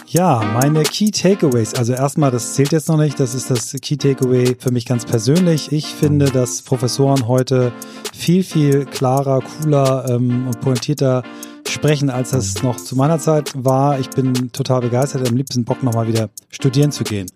Ja, 0.07 0.43
meine 0.53 0.83
Key 0.83 1.11
Takeaways. 1.11 1.73
Also 1.73 1.95
erstmal, 1.95 2.31
das 2.31 2.53
zählt 2.53 2.71
jetzt 2.71 2.87
noch 2.87 2.99
nicht. 2.99 3.19
Das 3.19 3.35
ist 3.35 3.51
das 3.51 3.75
Key 3.81 3.97
Takeaway 3.97 4.55
für 4.59 4.71
mich 4.71 4.85
ganz 4.85 5.07
persönlich. 5.07 5.73
Ich 5.73 5.87
finde, 5.87 6.27
dass 6.27 6.61
Professoren 6.61 7.27
heute 7.27 7.73
viel, 8.15 8.45
viel 8.45 8.85
klarer, 8.85 9.41
cooler 9.41 10.05
ähm, 10.11 10.49
und 10.49 10.61
pointierter 10.61 11.23
sprechen, 11.69 12.11
als 12.11 12.31
das 12.31 12.63
noch 12.63 12.77
zu 12.77 12.97
meiner 12.97 13.19
Zeit 13.19 13.53
war. 13.55 13.99
Ich 13.99 14.11
bin 14.11 14.53
total 14.53 14.81
begeistert, 14.81 15.29
am 15.29 15.37
liebsten 15.37 15.65
Bock 15.65 15.83
nochmal 15.83 16.07
wieder 16.09 16.31
studieren 16.51 16.93
zu 16.93 17.05
gehen. 17.05 17.27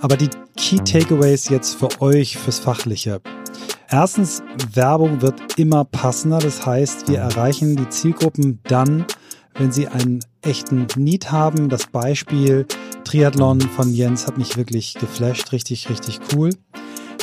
Aber 0.00 0.16
die 0.16 0.28
Key 0.56 0.76
Takeaways 0.76 1.48
jetzt 1.48 1.74
für 1.74 1.88
euch, 2.00 2.36
fürs 2.36 2.58
Fachliche. 2.58 3.20
Erstens, 3.88 4.42
Werbung 4.72 5.22
wird 5.22 5.58
immer 5.58 5.84
passender. 5.84 6.38
Das 6.38 6.66
heißt, 6.66 7.08
wir 7.08 7.18
erreichen 7.18 7.76
die 7.76 7.88
Zielgruppen 7.88 8.60
dann, 8.64 9.06
wenn 9.54 9.72
sie 9.72 9.88
einen 9.88 10.20
echten 10.42 10.86
Need 10.96 11.30
haben. 11.30 11.68
Das 11.68 11.86
Beispiel 11.86 12.66
Triathlon 13.04 13.60
von 13.60 13.92
Jens 13.92 14.26
hat 14.26 14.38
mich 14.38 14.56
wirklich 14.56 14.94
geflasht. 14.94 15.52
Richtig, 15.52 15.88
richtig 15.88 16.18
cool. 16.34 16.50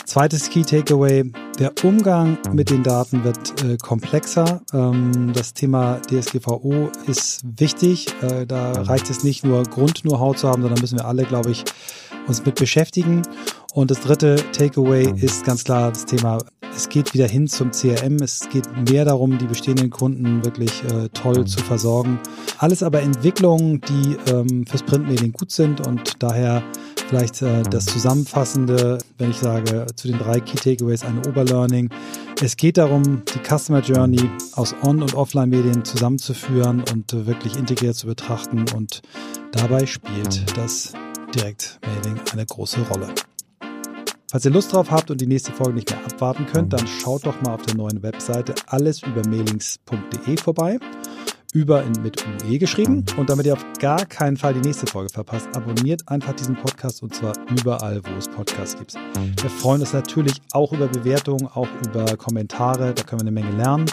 Zweites 0.05 0.49
Key 0.49 0.63
Takeaway. 0.63 1.31
Der 1.59 1.71
Umgang 1.83 2.37
mit 2.51 2.71
den 2.71 2.81
Daten 2.81 3.23
wird 3.23 3.63
äh, 3.63 3.77
komplexer. 3.77 4.61
Ähm, 4.73 5.33
das 5.33 5.53
Thema 5.53 5.99
DSGVO 6.01 6.89
ist 7.05 7.41
wichtig. 7.59 8.07
Äh, 8.21 8.47
da 8.47 8.71
reicht 8.81 9.09
es 9.09 9.23
nicht 9.23 9.43
nur 9.43 9.63
Grund-Know-how 9.63 10.35
zu 10.35 10.49
haben, 10.49 10.63
sondern 10.63 10.81
müssen 10.81 10.97
wir 10.97 11.05
alle, 11.05 11.25
glaube 11.25 11.51
ich, 11.51 11.63
uns 12.27 12.43
mit 12.43 12.55
beschäftigen. 12.55 13.21
Und 13.73 13.91
das 13.91 14.01
dritte 14.01 14.35
Takeaway 14.51 15.13
ist 15.15 15.45
ganz 15.45 15.63
klar 15.63 15.91
das 15.91 16.05
Thema 16.05 16.39
es 16.75 16.89
geht 16.89 17.13
wieder 17.13 17.27
hin 17.27 17.47
zum 17.47 17.71
CRM. 17.71 18.17
Es 18.17 18.49
geht 18.49 18.65
mehr 18.89 19.05
darum, 19.05 19.37
die 19.37 19.45
bestehenden 19.45 19.89
Kunden 19.89 20.43
wirklich 20.43 20.83
äh, 20.85 21.09
toll 21.09 21.45
zu 21.45 21.59
versorgen. 21.59 22.19
Alles 22.57 22.81
aber 22.81 23.01
Entwicklungen, 23.01 23.81
die 23.81 24.17
ähm, 24.31 24.65
fürs 24.65 24.83
Printmedien 24.83 25.33
gut 25.33 25.51
sind 25.51 25.85
und 25.85 26.23
daher 26.23 26.63
vielleicht 27.13 27.43
äh, 27.43 27.61
das 27.69 27.85
Zusammenfassende, 27.85 28.97
wenn 29.19 29.29
ich 29.29 29.37
sage, 29.37 29.85
zu 29.95 30.07
den 30.07 30.17
drei 30.17 30.39
Key 30.39 30.55
Takeaways 30.55 31.03
eine 31.03 31.19
Oberlearning. 31.27 31.91
Es 32.41 32.57
geht 32.57 32.77
darum, 32.77 33.21
die 33.35 33.39
Customer 33.47 33.81
Journey 33.81 34.27
aus 34.53 34.73
On- 34.81 34.99
und 34.99 35.13
Offline-Medien 35.13 35.85
zusammenzuführen 35.85 36.83
und 36.91 37.13
äh, 37.13 37.27
wirklich 37.27 37.55
integriert 37.55 37.95
zu 37.95 38.07
betrachten 38.07 38.65
und 38.75 39.03
dabei 39.51 39.85
spielt 39.85 40.57
das 40.57 40.93
Direktmailing 41.35 42.19
eine 42.31 42.47
große 42.47 42.81
Rolle. 42.89 43.09
Falls 44.31 44.45
ihr 44.45 44.51
Lust 44.51 44.73
drauf 44.73 44.89
habt 44.89 45.11
und 45.11 45.21
die 45.21 45.27
nächste 45.27 45.51
Folge 45.51 45.75
nicht 45.75 45.91
mehr 45.91 46.03
abwarten 46.03 46.47
könnt, 46.47 46.73
dann 46.73 46.87
schaut 46.87 47.27
doch 47.27 47.39
mal 47.43 47.53
auf 47.53 47.61
der 47.61 47.75
neuen 47.75 48.01
Webseite 48.01 48.55
allesübermailings.de 48.65 50.37
vorbei. 50.37 50.79
Über 51.53 51.83
in, 51.83 51.93
mit 52.01 52.25
UE 52.45 52.57
geschrieben. 52.57 53.05
Und 53.15 53.29
damit 53.29 53.45
ihr 53.45 53.53
auf 53.53 53.65
gar 53.79 54.05
keinen 54.05 54.35
Fall 54.37 54.53
die 54.53 54.59
nächste 54.59 54.87
Folge 54.87 55.09
verpasst, 55.09 55.47
abonniert 55.55 56.09
einfach 56.09 56.33
diesen 56.33 56.55
Podcast 56.55 57.03
und 57.03 57.15
zwar 57.15 57.33
überall, 57.57 58.01
wo 58.03 58.17
es 58.17 58.27
Podcasts 58.27 58.77
gibt. 58.77 58.95
Wir 58.95 59.49
freuen 59.49 59.81
uns 59.81 59.93
natürlich 59.93 60.41
auch 60.51 60.73
über 60.73 60.87
Bewertungen, 60.87 61.47
auch 61.47 61.69
über 61.85 62.17
Kommentare. 62.17 62.93
Da 62.93 63.03
können 63.03 63.21
wir 63.21 63.27
eine 63.27 63.31
Menge 63.31 63.55
lernen. 63.55 63.85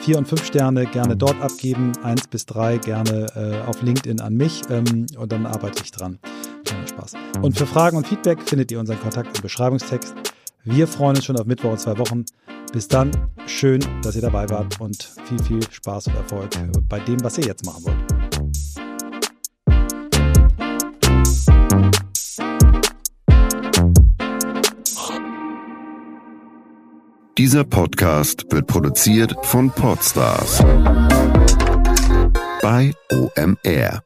Vier 0.00 0.18
und 0.18 0.26
fünf 0.26 0.44
Sterne 0.44 0.86
gerne 0.86 1.16
dort 1.16 1.40
abgeben. 1.40 1.92
Eins 2.02 2.26
bis 2.26 2.46
drei 2.46 2.78
gerne 2.78 3.26
äh, 3.36 3.68
auf 3.68 3.82
LinkedIn 3.82 4.20
an 4.20 4.34
mich. 4.34 4.62
Ähm, 4.70 5.06
und 5.16 5.30
dann 5.30 5.46
arbeite 5.46 5.82
ich 5.84 5.92
dran. 5.92 6.18
Spaß. 6.88 7.14
Und 7.42 7.58
für 7.58 7.66
Fragen 7.66 7.96
und 7.96 8.06
Feedback 8.06 8.42
findet 8.42 8.70
ihr 8.70 8.80
unseren 8.80 9.00
Kontakt 9.00 9.36
im 9.36 9.42
Beschreibungstext. 9.42 10.14
Wir 10.64 10.86
freuen 10.86 11.16
uns 11.16 11.24
schon 11.24 11.36
auf 11.36 11.46
Mittwoch 11.46 11.72
in 11.72 11.78
zwei 11.78 11.98
Wochen. 11.98 12.24
Bis 12.72 12.88
dann, 12.88 13.10
schön, 13.46 13.84
dass 14.02 14.16
ihr 14.16 14.22
dabei 14.22 14.48
wart 14.48 14.80
und 14.80 15.12
viel, 15.26 15.42
viel 15.42 15.60
Spaß 15.70 16.06
und 16.06 16.16
Erfolg 16.16 16.48
bei 16.88 16.98
dem, 17.00 17.22
was 17.22 17.36
ihr 17.36 17.44
jetzt 17.44 17.66
machen 17.66 17.84
wollt. 17.84 18.22
Dieser 27.36 27.64
Podcast 27.64 28.46
wird 28.50 28.66
produziert 28.66 29.34
von 29.42 29.70
Podstars 29.70 30.62
bei 32.62 32.94
OMR. 33.10 34.02